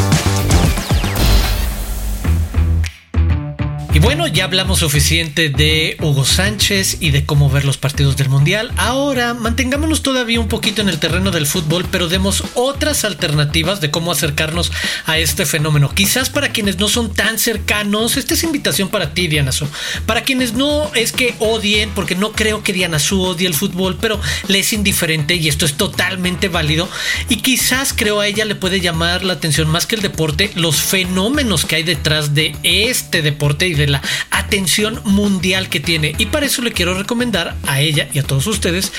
Y 3.95 4.01
bueno, 4.01 4.27
ya 4.27 4.43
hablamos 4.43 4.81
suficiente 4.81 5.51
de 5.51 5.97
Hugo 6.01 6.25
Sánchez 6.25 6.97
y 6.99 7.13
de 7.13 7.25
cómo 7.25 7.49
ver 7.49 7.65
los 7.65 7.79
partidos 7.79 8.17
del 8.17 8.29
Mundial. 8.29 8.73
Ahora 8.77 9.35
mantengámonos 9.35 10.03
todavía 10.03 10.41
un 10.41 10.49
poquito 10.49 10.83
en 10.83 10.89
el 10.89 10.99
terreno 10.99 11.31
del 11.31 11.47
fútbol, 11.47 11.87
pero 11.89 12.09
demos 12.09 12.43
otras 12.55 13.05
alternativas 13.05 13.81
de 13.81 13.93
cómo 13.93 14.11
acercarnos 14.11 14.73
a 15.07 15.19
este 15.19 15.47
fenómeno. 15.47 15.95
Quizás 15.95 16.29
para 16.29 16.49
quienes 16.49 16.81
no 16.81 16.89
son 16.89 17.15
tan 17.15 17.39
cercanos, 17.39 18.17
esta 18.17 18.35
es 18.35 18.43
invitación 18.43 18.89
para 18.89 19.15
ti, 19.15 19.29
Diana 19.29 19.53
Su. 19.53 19.69
Para 20.07 20.25
quienes 20.25 20.55
no 20.55 20.93
es 20.97 21.13
que 21.13 21.37
odien, 21.39 21.91
porque 21.91 22.17
no 22.17 22.33
creo 22.33 22.65
que 22.65 22.73
Diana 22.73 22.99
Su 22.99 23.23
odie 23.23 23.47
el 23.47 23.55
fútbol, 23.55 23.97
pero 24.01 24.21
le 24.49 24.59
es 24.59 24.73
indiferente 24.73 25.37
y 25.37 25.47
esto 25.47 25.65
es 25.65 25.75
totalmente 25.75 26.49
válido. 26.49 26.89
Y 27.29 27.37
quizás 27.37 27.93
creo 27.93 28.19
a 28.19 28.27
ella 28.27 28.45
le 28.45 28.57
puede 28.57 28.81
llamar 28.81 29.23
la 29.23 29.35
atención 29.35 29.69
más 29.69 29.87
que 29.87 29.95
el 29.95 30.03
deporte, 30.03 30.51
los 30.57 30.75
fenómenos 30.75 31.65
que 31.65 31.77
hay 31.77 31.85
detrás 31.85 32.35
de 32.35 32.57
este 32.65 33.23
deporte 33.23 33.69
y 33.69 33.75
de 33.75 33.84
la 33.87 34.03
atención 34.31 35.01
mundial 35.05 35.69
que 35.69 35.81
tiene. 35.81 36.15
Y 36.19 36.27
para 36.27 36.47
eso 36.47 36.63
le 36.63 36.73
quiero 36.73 36.95
recomendar 36.95 37.57
a 37.67 37.81
ella 37.81 38.09
y 38.13 38.19
a 38.19 38.23
todos 38.23 38.47
ustedes 38.47 38.93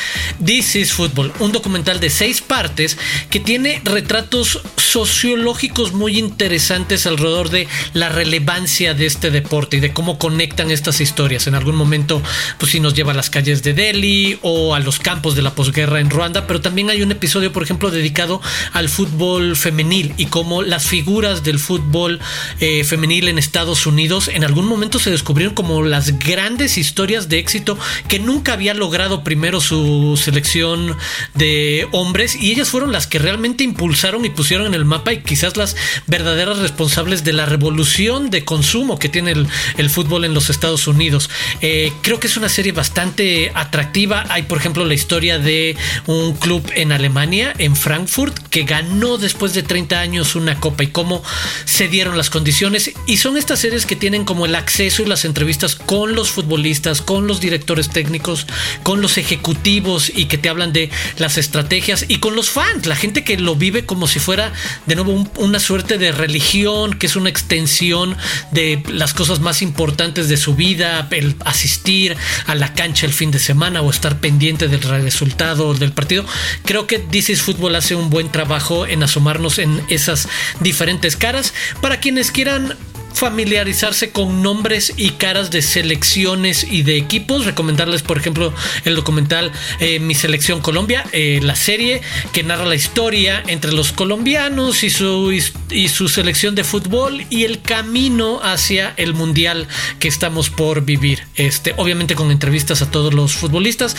This 0.43 0.75
is 0.75 0.93
Football, 0.93 1.31
un 1.39 1.51
documental 1.51 1.99
de 1.99 2.09
seis 2.09 2.41
partes 2.41 2.97
que 3.29 3.39
tiene 3.39 3.81
retratos 3.83 4.61
sociológicos 4.77 5.93
muy 5.93 6.17
interesantes 6.17 7.05
alrededor 7.05 7.49
de 7.49 7.67
la 7.93 8.09
relevancia 8.09 8.93
de 8.93 9.05
este 9.05 9.31
deporte 9.31 9.77
y 9.77 9.79
de 9.79 9.93
cómo 9.93 10.17
conectan 10.17 10.71
estas 10.71 11.01
historias. 11.01 11.47
En 11.47 11.55
algún 11.55 11.75
momento, 11.75 12.21
pues 12.57 12.71
sí 12.71 12.79
nos 12.79 12.93
lleva 12.93 13.11
a 13.11 13.15
las 13.15 13.29
calles 13.29 13.63
de 13.63 13.73
Delhi 13.73 14.39
o 14.41 14.75
a 14.75 14.79
los 14.79 14.99
campos 14.99 15.35
de 15.35 15.41
la 15.41 15.55
posguerra 15.55 15.99
en 15.99 16.09
Ruanda, 16.09 16.47
pero 16.47 16.61
también 16.61 16.89
hay 16.89 17.01
un 17.01 17.11
episodio, 17.11 17.51
por 17.51 17.63
ejemplo, 17.63 17.91
dedicado 17.91 18.41
al 18.73 18.89
fútbol 18.89 19.55
femenil 19.55 20.13
y 20.17 20.27
cómo 20.27 20.61
las 20.61 20.85
figuras 20.87 21.43
del 21.43 21.59
fútbol 21.59 22.19
eh, 22.59 22.83
femenil 22.83 23.27
en 23.27 23.37
Estados 23.37 23.85
Unidos 23.85 24.27
en 24.27 24.43
algún 24.43 24.65
momento 24.65 24.74
se 24.99 25.11
descubrieron 25.11 25.55
como 25.55 25.83
las 25.83 26.19
grandes 26.19 26.77
historias 26.77 27.27
de 27.27 27.39
éxito 27.39 27.77
que 28.07 28.19
nunca 28.19 28.53
había 28.53 28.73
logrado 28.73 29.23
primero 29.23 29.59
su 29.59 30.19
selección 30.21 30.95
de 31.33 31.87
hombres 31.91 32.35
y 32.35 32.51
ellas 32.51 32.69
fueron 32.69 32.91
las 32.91 33.07
que 33.07 33.19
realmente 33.19 33.63
impulsaron 33.63 34.25
y 34.25 34.29
pusieron 34.29 34.67
en 34.67 34.73
el 34.73 34.85
mapa 34.85 35.13
y 35.13 35.21
quizás 35.21 35.57
las 35.57 35.75
verdaderas 36.07 36.59
responsables 36.59 37.23
de 37.23 37.33
la 37.33 37.45
revolución 37.45 38.29
de 38.29 38.45
consumo 38.45 38.99
que 38.99 39.09
tiene 39.09 39.31
el, 39.31 39.47
el 39.77 39.89
fútbol 39.89 40.25
en 40.25 40.33
los 40.33 40.49
Estados 40.49 40.87
Unidos. 40.87 41.29
Eh, 41.61 41.91
creo 42.01 42.19
que 42.19 42.27
es 42.27 42.37
una 42.37 42.49
serie 42.49 42.71
bastante 42.71 43.51
atractiva. 43.53 44.25
Hay, 44.29 44.43
por 44.43 44.57
ejemplo, 44.57 44.85
la 44.85 44.93
historia 44.93 45.39
de 45.39 45.75
un 46.05 46.33
club 46.33 46.69
en 46.75 46.91
Alemania, 46.91 47.53
en 47.57 47.75
Frankfurt, 47.75 48.37
que 48.49 48.63
ganó 48.63 49.17
después 49.17 49.53
de 49.53 49.63
30 49.63 49.99
años 49.99 50.35
una 50.35 50.59
copa 50.59 50.83
y 50.83 50.87
cómo 50.87 51.23
se 51.65 51.87
dieron 51.87 52.17
las 52.17 52.29
condiciones. 52.29 52.91
Y 53.07 53.17
son 53.17 53.37
estas 53.37 53.59
series 53.59 53.85
que 53.85 53.95
tienen 53.95 54.25
como 54.25 54.45
el 54.45 54.55
acceso 54.65 55.03
y 55.03 55.05
las 55.05 55.25
entrevistas 55.25 55.75
con 55.75 56.15
los 56.15 56.31
futbolistas, 56.31 57.01
con 57.01 57.27
los 57.27 57.39
directores 57.39 57.89
técnicos, 57.89 58.47
con 58.81 58.99
los 58.99 59.19
ejecutivos 59.19 60.11
y 60.13 60.25
que 60.25 60.39
te 60.39 60.49
hablan 60.49 60.73
de 60.73 60.89
las 61.19 61.37
estrategias 61.37 62.05
y 62.07 62.17
con 62.17 62.35
los 62.35 62.49
fans, 62.49 62.87
la 62.87 62.95
gente 62.95 63.23
que 63.23 63.37
lo 63.37 63.55
vive 63.55 63.85
como 63.85 64.07
si 64.07 64.17
fuera 64.19 64.51
de 64.87 64.95
nuevo 64.95 65.11
un- 65.11 65.29
una 65.37 65.59
suerte 65.59 65.99
de 65.99 66.11
religión, 66.11 66.95
que 66.97 67.05
es 67.05 67.15
una 67.15 67.29
extensión 67.29 68.17
de 68.51 68.81
las 68.89 69.13
cosas 69.13 69.39
más 69.39 69.61
importantes 69.61 70.29
de 70.29 70.37
su 70.37 70.55
vida, 70.55 71.07
el 71.11 71.35
asistir 71.45 72.17
a 72.47 72.55
la 72.55 72.73
cancha 72.73 73.05
el 73.05 73.13
fin 73.13 73.29
de 73.29 73.37
semana 73.39 73.81
o 73.83 73.91
estar 73.91 74.19
pendiente 74.19 74.67
del 74.67 74.81
resultado 74.81 75.75
del 75.75 75.91
partido. 75.91 76.25
Creo 76.65 76.87
que 76.87 76.97
This 76.97 77.29
is 77.29 77.41
Football 77.43 77.75
hace 77.75 77.93
un 77.93 78.09
buen 78.09 78.31
trabajo 78.31 78.87
en 78.87 79.03
asomarnos 79.03 79.59
en 79.59 79.79
esas 79.89 80.27
diferentes 80.59 81.15
caras 81.15 81.53
para 81.81 81.99
quienes 81.99 82.31
quieran 82.31 82.75
familiarizarse 83.15 84.11
con 84.11 84.43
nombres 84.43 84.93
y 84.97 85.11
caras 85.11 85.49
de 85.49 85.61
selecciones 85.61 86.67
y 86.69 86.83
de 86.83 86.97
equipos. 86.97 87.45
Recomendarles, 87.45 88.01
por 88.03 88.17
ejemplo, 88.17 88.53
el 88.83 88.95
documental 88.95 89.51
eh, 89.79 89.99
Mi 89.99 90.13
Selección 90.15 90.61
Colombia, 90.61 91.05
eh, 91.11 91.39
la 91.41 91.55
serie 91.55 92.01
que 92.33 92.43
narra 92.43 92.65
la 92.65 92.75
historia 92.75 93.41
entre 93.47 93.71
los 93.71 93.91
colombianos 93.91 94.83
y 94.83 94.89
su, 94.89 95.31
y 95.71 95.87
su 95.87 96.09
selección 96.09 96.55
de 96.55 96.63
fútbol 96.63 97.25
y 97.29 97.43
el 97.43 97.61
camino 97.61 98.39
hacia 98.43 98.93
el 98.97 99.13
mundial 99.13 99.67
que 99.99 100.07
estamos 100.07 100.49
por 100.49 100.85
vivir. 100.85 101.23
Este, 101.35 101.73
obviamente 101.77 102.15
con 102.15 102.31
entrevistas 102.31 102.81
a 102.81 102.91
todos 102.91 103.13
los 103.13 103.33
futbolistas. 103.33 103.95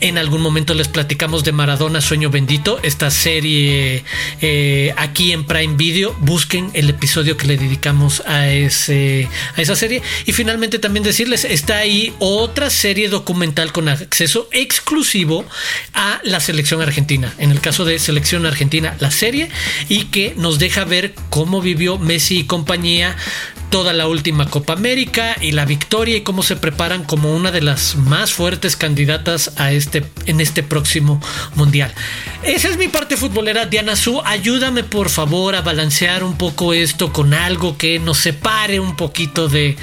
En 0.00 0.18
algún 0.18 0.42
momento 0.42 0.74
les 0.74 0.88
platicamos 0.88 1.44
de 1.44 1.52
Maradona 1.52 2.00
Sueño 2.00 2.30
Bendito, 2.30 2.78
esta 2.82 3.10
serie 3.10 4.04
eh, 4.40 4.94
aquí 4.96 5.32
en 5.32 5.44
Prime 5.44 5.74
Video. 5.74 6.14
Busquen 6.20 6.70
el 6.74 6.90
episodio 6.90 7.36
que 7.36 7.46
le 7.46 7.56
dedicamos 7.56 8.22
a, 8.26 8.48
a 8.66 9.60
esa 9.60 9.76
serie. 9.76 10.02
Y 10.26 10.32
finalmente 10.32 10.78
también 10.78 11.04
decirles, 11.04 11.44
está 11.44 11.78
ahí 11.78 12.14
otra 12.18 12.70
serie 12.70 13.08
documental 13.08 13.72
con 13.72 13.88
acceso 13.88 14.48
exclusivo 14.52 15.44
a 15.94 16.20
la 16.24 16.40
selección 16.40 16.82
argentina. 16.82 17.32
En 17.38 17.50
el 17.50 17.60
caso 17.60 17.84
de 17.84 17.98
Selección 17.98 18.46
Argentina, 18.46 18.96
la 19.00 19.10
serie, 19.10 19.50
y 19.88 20.04
que 20.06 20.34
nos 20.36 20.58
deja 20.58 20.84
ver 20.84 21.14
cómo 21.30 21.60
vivió 21.60 21.98
Messi 21.98 22.38
y 22.40 22.44
compañía 22.44 23.16
toda 23.70 23.92
la 23.92 24.06
última 24.06 24.46
Copa 24.48 24.72
América 24.72 25.36
y 25.40 25.52
la 25.52 25.64
victoria 25.64 26.16
y 26.16 26.20
cómo 26.22 26.42
se 26.42 26.56
preparan 26.56 27.04
como 27.04 27.34
una 27.34 27.50
de 27.50 27.60
las 27.60 27.96
más 27.96 28.32
fuertes 28.32 28.76
candidatas 28.76 29.52
a 29.56 29.72
este 29.72 30.04
en 30.26 30.40
este 30.40 30.62
próximo 30.62 31.20
mundial. 31.54 31.92
Esa 32.42 32.68
es 32.68 32.76
mi 32.78 32.88
parte 32.88 33.16
futbolera, 33.16 33.66
Diana 33.66 33.96
Su. 33.96 34.20
Ayúdame 34.24 34.84
por 34.84 35.10
favor 35.10 35.54
a 35.56 35.60
balancear 35.62 36.24
un 36.24 36.36
poco 36.38 36.72
esto 36.72 37.12
con 37.12 37.34
algo 37.34 37.76
que 37.76 37.98
nos 37.98 38.18
separe 38.18 38.80
un 38.80 38.96
poquito 38.96 39.48
de 39.48 39.76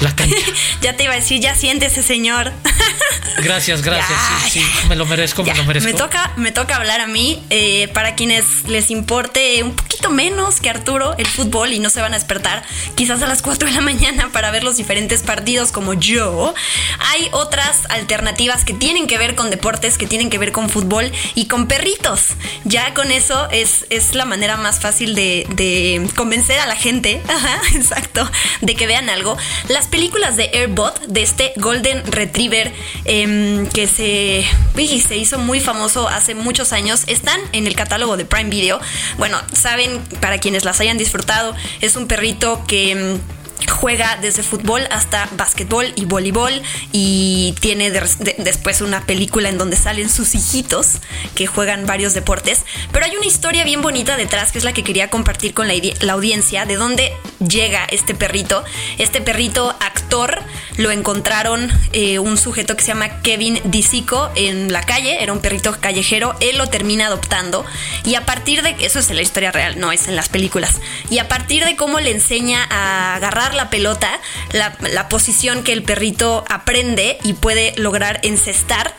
la 0.00 0.14
cancha. 0.14 0.36
Ya 0.82 0.96
te 0.96 1.04
iba 1.04 1.14
a 1.14 1.16
decir, 1.16 1.40
ya 1.40 1.54
siéntese, 1.54 2.02
señor. 2.02 2.52
Gracias, 3.42 3.82
gracias. 3.82 4.08
Ya, 4.10 4.48
sí, 4.48 4.60
sí, 4.60 4.66
ya. 4.82 4.88
me 4.88 4.96
lo 4.96 5.04
merezco, 5.04 5.44
Ya, 5.44 5.52
me 5.52 5.58
lo 5.58 5.64
merezco. 5.64 5.90
Me 5.90 5.96
toca, 5.96 6.32
me 6.36 6.52
toca 6.52 6.76
hablar 6.76 7.00
a 7.00 7.06
mí. 7.06 7.42
eh, 7.50 7.88
para 7.92 8.14
quienes 8.14 8.44
les 8.68 8.90
importe 8.90 9.62
un 9.62 9.74
poquito 9.74 10.10
menos 10.10 10.60
que 10.60 10.70
Arturo 10.70 11.14
el 11.18 11.26
fútbol 11.26 11.72
y 11.72 11.78
no 11.78 11.90
se 11.90 12.00
van 12.00 12.14
a 12.14 12.16
despertar 12.18 12.62
quizás 12.94 13.15
a 13.22 13.26
las 13.26 13.40
4 13.40 13.68
de 13.68 13.74
la 13.74 13.80
mañana 13.80 14.30
para 14.32 14.50
ver 14.50 14.62
los 14.62 14.76
diferentes 14.76 15.22
partidos 15.22 15.72
como 15.72 15.94
yo, 15.94 16.54
hay 16.98 17.28
otras 17.32 17.86
alternativas 17.88 18.64
que 18.64 18.74
tienen 18.74 19.06
que 19.06 19.16
ver 19.16 19.34
con 19.34 19.50
deportes, 19.50 19.96
que 19.96 20.06
tienen 20.06 20.28
que 20.28 20.38
ver 20.38 20.52
con 20.52 20.68
fútbol 20.68 21.10
y 21.34 21.46
con 21.46 21.66
perritos. 21.66 22.34
Ya 22.64 22.92
con 22.94 23.10
eso 23.12 23.48
es, 23.50 23.86
es 23.90 24.14
la 24.14 24.24
manera 24.24 24.56
más 24.56 24.80
fácil 24.80 25.14
de, 25.14 26.06
convencer 26.14 26.58
a 26.58 26.66
la 26.66 26.76
gente, 26.76 27.22
ajá, 27.28 27.60
exacto, 27.74 28.28
de 28.60 28.74
que 28.74 28.86
vean 28.86 29.08
algo. 29.08 29.36
Las 29.68 29.86
películas 29.86 30.36
de 30.36 30.50
Airbot, 30.52 31.00
de 31.06 31.22
este 31.22 31.52
Golden 31.56 32.04
Retriever 32.10 32.72
em, 33.04 33.66
que 33.68 33.86
se, 33.86 34.44
uy, 34.74 35.00
se 35.00 35.16
hizo 35.16 35.38
muy 35.38 35.60
famoso 35.60 36.08
hace 36.08 36.34
muchos 36.34 36.72
años, 36.72 37.04
están 37.06 37.40
en 37.52 37.66
el 37.66 37.76
catálogo 37.76 38.16
de 38.16 38.24
Prime 38.24 38.50
Video. 38.50 38.80
Bueno, 39.16 39.38
saben, 39.52 40.00
para 40.20 40.38
quienes 40.38 40.64
las 40.64 40.80
hayan 40.80 40.98
disfrutado, 40.98 41.54
es 41.80 41.96
un 41.96 42.06
perrito 42.08 42.64
que... 42.66 43.05
um, 43.06 43.45
juega 43.68 44.16
desde 44.20 44.42
fútbol 44.42 44.82
hasta 44.90 45.28
básquetbol 45.32 45.92
y 45.96 46.04
voleibol 46.04 46.52
y 46.92 47.54
tiene 47.60 47.90
de- 47.90 48.00
de- 48.18 48.36
después 48.38 48.80
una 48.80 49.02
película 49.06 49.48
en 49.48 49.58
donde 49.58 49.76
salen 49.76 50.08
sus 50.10 50.34
hijitos 50.34 50.98
que 51.34 51.46
juegan 51.46 51.86
varios 51.86 52.14
deportes. 52.14 52.62
Pero 52.92 53.04
hay 53.06 53.16
una 53.16 53.26
historia 53.26 53.64
bien 53.64 53.82
bonita 53.82 54.16
detrás 54.16 54.52
que 54.52 54.58
es 54.58 54.64
la 54.64 54.72
que 54.72 54.84
quería 54.84 55.08
compartir 55.10 55.54
con 55.54 55.68
la, 55.68 55.74
la 56.00 56.12
audiencia 56.12 56.64
de 56.66 56.76
dónde 56.76 57.12
llega 57.46 57.84
este 57.90 58.14
perrito. 58.14 58.64
Este 58.98 59.20
perrito 59.20 59.70
actor 59.80 60.38
lo 60.76 60.90
encontraron 60.90 61.70
eh, 61.92 62.18
un 62.18 62.36
sujeto 62.36 62.76
que 62.76 62.82
se 62.82 62.88
llama 62.88 63.22
Kevin 63.22 63.60
Disico 63.64 64.30
en 64.34 64.72
la 64.72 64.82
calle, 64.82 65.22
era 65.22 65.32
un 65.32 65.40
perrito 65.40 65.74
callejero, 65.80 66.34
él 66.40 66.58
lo 66.58 66.66
termina 66.68 67.06
adoptando 67.06 67.64
y 68.04 68.14
a 68.14 68.26
partir 68.26 68.62
de 68.62 68.76
eso 68.80 68.98
es 68.98 69.08
en 69.10 69.16
la 69.16 69.22
historia 69.22 69.52
real, 69.52 69.78
no 69.78 69.92
es 69.92 70.08
en 70.08 70.16
las 70.16 70.28
películas. 70.28 70.80
Y 71.10 71.18
a 71.18 71.28
partir 71.28 71.64
de 71.64 71.76
cómo 71.76 72.00
le 72.00 72.10
enseña 72.10 72.64
a 72.70 73.14
agarrar 73.16 73.45
la 73.54 73.70
pelota, 73.70 74.20
la, 74.52 75.08
posición 75.08 75.62
que 75.62 75.72
el 75.72 75.82
perrito 75.82 76.44
aprende 76.48 77.18
y 77.22 77.34
puede 77.34 77.74
lograr 77.76 78.20
encestar, 78.22 78.94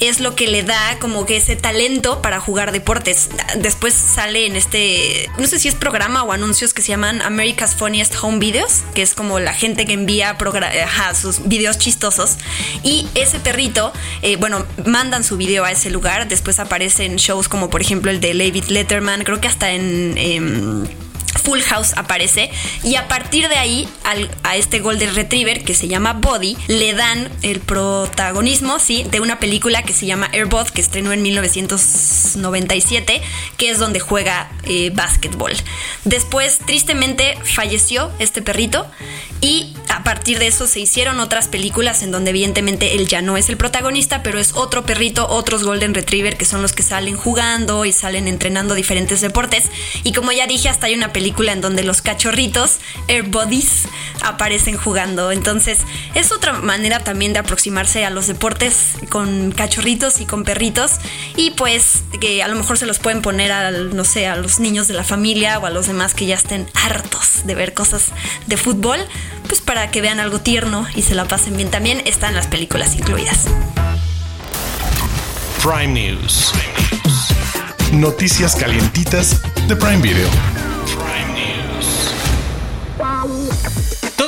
es 0.00 0.18
lo 0.18 0.34
que 0.34 0.48
le 0.48 0.64
da 0.64 0.98
como 0.98 1.24
que 1.26 1.36
ese 1.36 1.54
talento 1.54 2.20
para 2.20 2.40
jugar 2.40 2.72
deportes. 2.72 3.30
Después 3.56 3.94
sale 3.94 4.46
en 4.46 4.56
este, 4.56 5.30
no 5.38 5.46
sé 5.46 5.58
si 5.58 5.68
es 5.68 5.74
programa 5.74 6.24
o 6.24 6.32
anuncios 6.32 6.74
que 6.74 6.82
se 6.82 6.88
llaman 6.88 7.22
America's 7.22 7.74
Funniest 7.76 8.14
Home 8.22 8.38
Videos, 8.38 8.82
que 8.94 9.02
es 9.02 9.14
como 9.14 9.38
la 9.38 9.54
gente 9.54 9.86
que 9.86 9.92
envía 9.92 10.36
sus 11.14 11.46
videos 11.48 11.78
chistosos. 11.78 12.38
Y 12.82 13.06
ese 13.14 13.38
perrito, 13.38 13.92
eh, 14.22 14.36
bueno, 14.36 14.66
mandan 14.84 15.24
su 15.24 15.36
video 15.36 15.64
a 15.64 15.72
ese 15.72 15.90
lugar, 15.90 16.28
después 16.28 16.58
aparece 16.58 17.04
en 17.04 17.16
shows 17.16 17.48
como 17.48 17.70
por 17.70 17.80
ejemplo 17.80 18.10
el 18.10 18.20
de 18.20 18.34
David 18.34 18.64
Letterman, 18.64 19.22
creo 19.24 19.40
que 19.40 19.48
hasta 19.48 19.72
en... 19.72 20.16
em, 20.18 20.86
Full 21.42 21.60
House 21.60 21.92
aparece 21.96 22.50
y 22.84 22.96
a 22.96 23.08
partir 23.08 23.48
de 23.48 23.56
ahí 23.56 23.88
al- 24.04 24.30
a 24.42 24.56
este 24.56 24.80
Golden 24.80 25.14
Retriever 25.14 25.64
que 25.64 25.74
se 25.74 25.88
llama 25.88 26.14
Body 26.14 26.56
le 26.68 26.92
dan 26.94 27.30
el 27.42 27.60
protagonismo 27.60 28.78
sí 28.78 29.04
de 29.10 29.20
una 29.20 29.38
película 29.38 29.82
que 29.82 29.92
se 29.92 30.06
llama 30.06 30.28
Airbot 30.32 30.70
que 30.70 30.80
estrenó 30.80 31.12
en 31.12 31.22
1997 31.22 33.22
que 33.56 33.70
es 33.70 33.78
donde 33.78 34.00
juega 34.00 34.50
eh, 34.64 34.92
después 36.04 36.58
tristemente 36.64 37.36
falleció 37.44 38.10
este 38.18 38.42
perrito 38.42 38.86
y 39.40 39.74
a 39.88 40.04
partir 40.04 40.38
de 40.38 40.46
eso 40.46 40.66
se 40.66 40.80
hicieron 40.80 41.20
otras 41.20 41.48
películas 41.48 42.02
en 42.02 42.12
donde 42.12 42.30
evidentemente 42.30 42.94
él 42.94 43.08
ya 43.08 43.22
no 43.22 43.36
es 43.36 43.48
el 43.48 43.56
protagonista 43.56 44.22
pero 44.22 44.38
es 44.38 44.52
otro 44.54 44.84
perrito 44.86 45.28
otros 45.28 45.64
Golden 45.64 45.94
Retriever 45.94 46.36
que 46.36 46.44
son 46.44 46.62
los 46.62 46.72
que 46.72 46.82
salen 46.82 47.16
jugando 47.16 47.84
y 47.84 47.92
salen 47.92 48.28
entrenando 48.28 48.74
diferentes 48.74 49.20
deportes. 49.20 49.64
Y 50.04 50.12
como 50.12 50.32
ya 50.32 50.46
dije 50.46 50.68
hasta 50.68 50.86
hay 50.86 50.94
una 50.94 51.12
película 51.12 51.31
en 51.40 51.60
donde 51.60 51.82
los 51.82 52.02
cachorritos, 52.02 52.78
Air 53.08 53.24
Bodies, 53.24 53.88
aparecen 54.22 54.76
jugando. 54.76 55.32
Entonces 55.32 55.80
es 56.14 56.32
otra 56.32 56.52
manera 56.52 57.00
también 57.00 57.32
de 57.32 57.40
aproximarse 57.40 58.04
a 58.04 58.10
los 58.10 58.26
deportes 58.26 58.94
con 59.08 59.52
cachorritos 59.52 60.20
y 60.20 60.26
con 60.26 60.44
perritos. 60.44 60.92
Y 61.36 61.52
pues 61.52 62.02
que 62.20 62.42
a 62.42 62.48
lo 62.48 62.54
mejor 62.54 62.78
se 62.78 62.86
los 62.86 62.98
pueden 62.98 63.22
poner 63.22 63.52
al, 63.52 63.96
no 63.96 64.04
sé, 64.04 64.26
a 64.26 64.36
los 64.36 64.60
niños 64.60 64.88
de 64.88 64.94
la 64.94 65.04
familia 65.04 65.58
o 65.58 65.66
a 65.66 65.70
los 65.70 65.86
demás 65.86 66.14
que 66.14 66.26
ya 66.26 66.36
estén 66.36 66.68
hartos 66.74 67.44
de 67.44 67.54
ver 67.54 67.74
cosas 67.74 68.06
de 68.46 68.56
fútbol. 68.56 68.98
Pues 69.48 69.60
para 69.60 69.90
que 69.90 70.00
vean 70.00 70.20
algo 70.20 70.40
tierno 70.40 70.86
y 70.94 71.02
se 71.02 71.14
la 71.14 71.24
pasen 71.24 71.56
bien. 71.56 71.70
También 71.70 72.02
están 72.06 72.34
las 72.34 72.46
películas 72.46 72.94
incluidas. 72.94 73.46
Prime 75.62 75.88
News. 75.88 76.52
Noticias 77.92 78.56
calientitas 78.56 79.42
de 79.68 79.76
Prime 79.76 79.98
Video. 79.98 80.51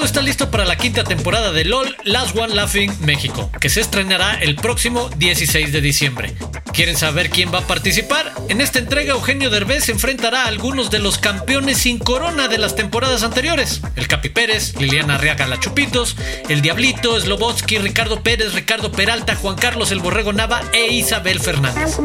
Está 0.04 0.20
listo 0.20 0.50
para 0.50 0.66
la 0.66 0.76
quinta 0.76 1.02
temporada 1.02 1.50
de 1.50 1.64
LOL 1.64 1.96
Last 2.04 2.36
One 2.36 2.54
Laughing 2.54 2.92
México, 3.00 3.50
que 3.58 3.70
se 3.70 3.80
estrenará 3.80 4.34
el 4.34 4.54
próximo 4.54 5.08
16 5.16 5.72
de 5.72 5.80
diciembre. 5.80 6.34
¿Quieren 6.72 6.96
saber 6.96 7.30
quién 7.30 7.52
va 7.52 7.60
a 7.60 7.66
participar? 7.66 8.32
En 8.48 8.60
esta 8.60 8.78
entrega 8.78 9.14
Eugenio 9.14 9.48
Derbez 9.48 9.88
enfrentará 9.88 10.44
a 10.44 10.48
algunos 10.48 10.90
de 10.90 10.98
los 10.98 11.18
campeones 11.18 11.78
sin 11.78 11.98
corona 11.98 12.48
de 12.48 12.58
las 12.58 12.76
temporadas 12.76 13.22
anteriores. 13.22 13.80
El 13.96 14.06
Capi 14.06 14.28
Pérez, 14.28 14.76
Liliana 14.78 15.14
Arriaga 15.14 15.48
La 15.48 15.58
Chupitos, 15.58 16.16
El 16.48 16.60
Diablito, 16.60 17.18
Slobotsky, 17.18 17.78
Ricardo 17.78 18.22
Pérez, 18.22 18.52
Ricardo 18.52 18.92
Peralta, 18.92 19.34
Juan 19.34 19.56
Carlos 19.56 19.90
El 19.90 20.00
Borrego 20.00 20.32
Nava 20.32 20.62
e 20.72 20.92
Isabel 20.92 21.40
Fernández. 21.40 21.98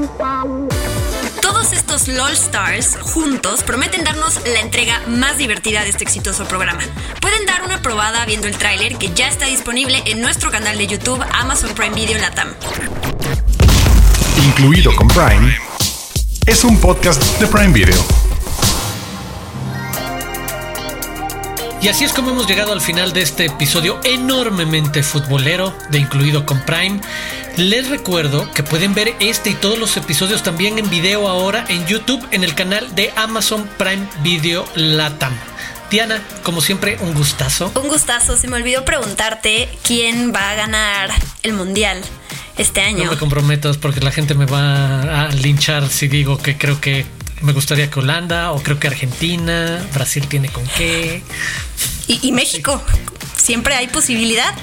Todos 1.69 1.81
estos 1.81 2.07
LOL 2.07 2.31
Stars 2.31 2.97
juntos 2.99 3.61
prometen 3.61 4.03
darnos 4.03 4.39
la 4.43 4.59
entrega 4.59 5.03
más 5.05 5.37
divertida 5.37 5.83
de 5.83 5.89
este 5.89 6.03
exitoso 6.03 6.45
programa. 6.45 6.81
Pueden 7.21 7.45
dar 7.45 7.61
una 7.61 7.79
probada 7.83 8.25
viendo 8.25 8.47
el 8.47 8.57
tráiler 8.57 8.95
que 8.97 9.13
ya 9.13 9.27
está 9.27 9.45
disponible 9.45 10.01
en 10.07 10.19
nuestro 10.19 10.49
canal 10.49 10.79
de 10.79 10.87
YouTube 10.87 11.23
Amazon 11.31 11.69
Prime 11.75 11.93
Video 11.93 12.17
Latam. 12.17 12.47
Incluido 14.47 14.95
con 14.95 15.07
Prime. 15.09 15.59
Es 16.47 16.63
un 16.63 16.75
podcast 16.79 17.21
de 17.39 17.45
Prime 17.45 17.71
Video. 17.71 18.03
Y 21.81 21.87
así 21.87 22.03
es 22.03 22.11
como 22.11 22.31
hemos 22.31 22.47
llegado 22.47 22.73
al 22.73 22.81
final 22.81 23.13
de 23.13 23.21
este 23.21 23.45
episodio 23.45 23.99
enormemente 24.03 25.03
futbolero 25.03 25.73
de 25.91 25.99
Incluido 25.99 26.47
con 26.47 26.59
Prime. 26.65 26.99
Les 27.59 27.89
recuerdo 27.89 28.49
que 28.53 28.63
pueden 28.63 28.93
ver 28.93 29.15
este 29.19 29.49
y 29.49 29.53
todos 29.53 29.77
los 29.77 29.97
episodios 29.97 30.43
también 30.43 30.79
en 30.79 30.89
video 30.89 31.27
ahora 31.27 31.65
en 31.67 31.85
YouTube 31.87 32.25
en 32.31 32.45
el 32.45 32.55
canal 32.55 32.95
de 32.95 33.11
Amazon 33.17 33.69
Prime 33.77 34.07
Video 34.23 34.65
Latam. 34.75 35.33
Diana, 35.91 36.21
como 36.43 36.61
siempre, 36.61 36.97
un 37.01 37.13
gustazo. 37.13 37.69
Un 37.75 37.89
gustazo, 37.89 38.37
se 38.37 38.47
me 38.47 38.55
olvidó 38.55 38.85
preguntarte 38.85 39.67
quién 39.83 40.33
va 40.33 40.51
a 40.51 40.55
ganar 40.55 41.11
el 41.43 41.51
mundial 41.51 42.01
este 42.57 42.79
No 42.79 42.87
año. 42.87 43.11
me 43.11 43.17
comprometas 43.17 43.75
porque 43.75 43.99
la 43.99 44.13
gente 44.13 44.35
me 44.35 44.45
va 44.45 45.25
a 45.25 45.27
linchar 45.27 45.89
si 45.89 46.07
digo 46.07 46.37
que 46.37 46.57
creo 46.57 46.79
que 46.79 47.05
me 47.41 47.51
gustaría 47.51 47.89
que 47.89 47.99
Holanda 47.99 48.53
o 48.53 48.63
creo 48.63 48.79
que 48.79 48.87
Argentina, 48.87 49.85
Brasil 49.93 50.25
tiene 50.29 50.47
con 50.47 50.65
qué. 50.77 51.23
Y, 52.07 52.25
y 52.25 52.31
México, 52.31 52.81
siempre 53.35 53.75
hay 53.75 53.87
posibilidad. 53.87 54.55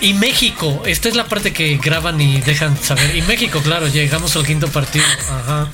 Y 0.00 0.14
México, 0.14 0.82
esta 0.86 1.08
es 1.08 1.16
la 1.16 1.26
parte 1.26 1.52
que 1.52 1.76
graban 1.76 2.20
y 2.20 2.40
dejan 2.40 2.76
saber. 2.82 3.14
Y 3.14 3.22
México, 3.22 3.60
claro, 3.62 3.86
llegamos 3.88 4.34
al 4.36 4.46
quinto 4.46 4.68
partido. 4.68 5.04
Ajá. 5.28 5.68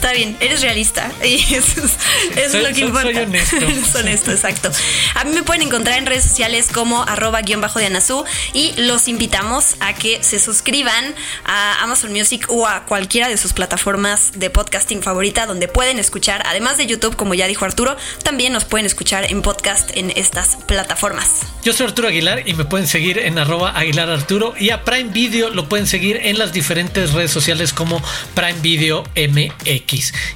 Está 0.00 0.14
bien, 0.14 0.34
eres 0.40 0.62
realista. 0.62 1.12
Y 1.22 1.34
eso 1.54 1.82
es, 1.84 1.92
eso 2.36 2.52
Soy- 2.52 2.62
es 2.62 2.68
lo 2.68 2.74
que 2.74 2.80
importa. 2.80 3.02
soy 3.12 3.16
honesto. 3.18 3.56
Eres 3.60 3.94
honesto, 3.94 4.30
exacto. 4.30 4.70
A 5.14 5.24
mí 5.24 5.32
me 5.34 5.42
pueden 5.42 5.60
encontrar 5.62 5.98
en 5.98 6.06
redes 6.06 6.24
sociales 6.24 6.68
como 6.72 7.02
arroba 7.02 7.42
guion 7.42 7.60
bajo 7.60 7.78
de 7.78 7.86
Anazú 7.86 8.24
y 8.54 8.72
los 8.78 9.08
invitamos 9.08 9.76
a 9.80 9.92
que 9.94 10.22
se 10.22 10.38
suscriban 10.40 11.14
a 11.44 11.82
Amazon 11.84 12.12
Music 12.12 12.46
o 12.48 12.66
a 12.66 12.86
cualquiera 12.86 13.28
de 13.28 13.36
sus 13.36 13.52
plataformas 13.52 14.32
de 14.36 14.48
podcasting 14.48 15.02
favorita 15.02 15.44
donde 15.44 15.68
pueden 15.68 15.98
escuchar, 15.98 16.42
además 16.46 16.78
de 16.78 16.86
YouTube, 16.86 17.14
como 17.16 17.34
ya 17.34 17.46
dijo 17.46 17.66
Arturo, 17.66 17.94
también 18.22 18.54
nos 18.54 18.64
pueden 18.64 18.86
escuchar 18.86 19.30
en 19.30 19.42
podcast 19.42 19.90
en 19.96 20.10
estas 20.16 20.56
plataformas. 20.66 21.28
Yo 21.62 21.74
soy 21.74 21.86
Arturo 21.88 22.08
Aguilar 22.08 22.48
y 22.48 22.54
me 22.54 22.64
pueden 22.64 22.86
seguir 22.86 23.18
en 23.18 23.38
arroba 23.38 23.76
Aguilar 23.76 24.08
Arturo 24.08 24.54
y 24.58 24.70
a 24.70 24.82
Prime 24.82 25.10
Video 25.12 25.50
lo 25.50 25.68
pueden 25.68 25.86
seguir 25.86 26.18
en 26.22 26.38
las 26.38 26.54
diferentes 26.54 27.12
redes 27.12 27.30
sociales 27.30 27.74
como 27.74 28.02
Prime 28.34 28.58
Video 28.62 29.04
MX. 29.14 29.89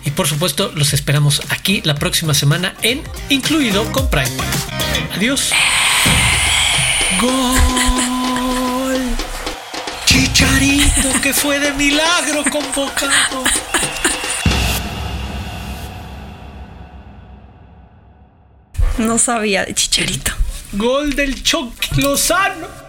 Y 0.05 0.11
por 0.11 0.27
supuesto 0.27 0.73
los 0.75 0.93
esperamos 0.93 1.41
aquí 1.51 1.81
la 1.85 1.95
próxima 1.95 2.35
semana 2.35 2.75
en 2.83 3.03
Incluido 3.29 3.91
con 3.93 4.11
Prime. 4.11 4.31
Adiós. 5.15 5.53
Gol. 7.21 9.01
Chicharito 10.07 11.21
que 11.23 11.33
fue 11.33 11.61
de 11.61 11.73
milagro 11.73 12.43
convocado. 12.51 13.45
No 18.99 19.19
sabía 19.19 19.65
de 19.65 19.75
Chicharito. 19.75 20.33
Gol 20.73 21.15
del 21.15 21.43
Chucky 21.43 22.01
Lozano. 22.01 22.84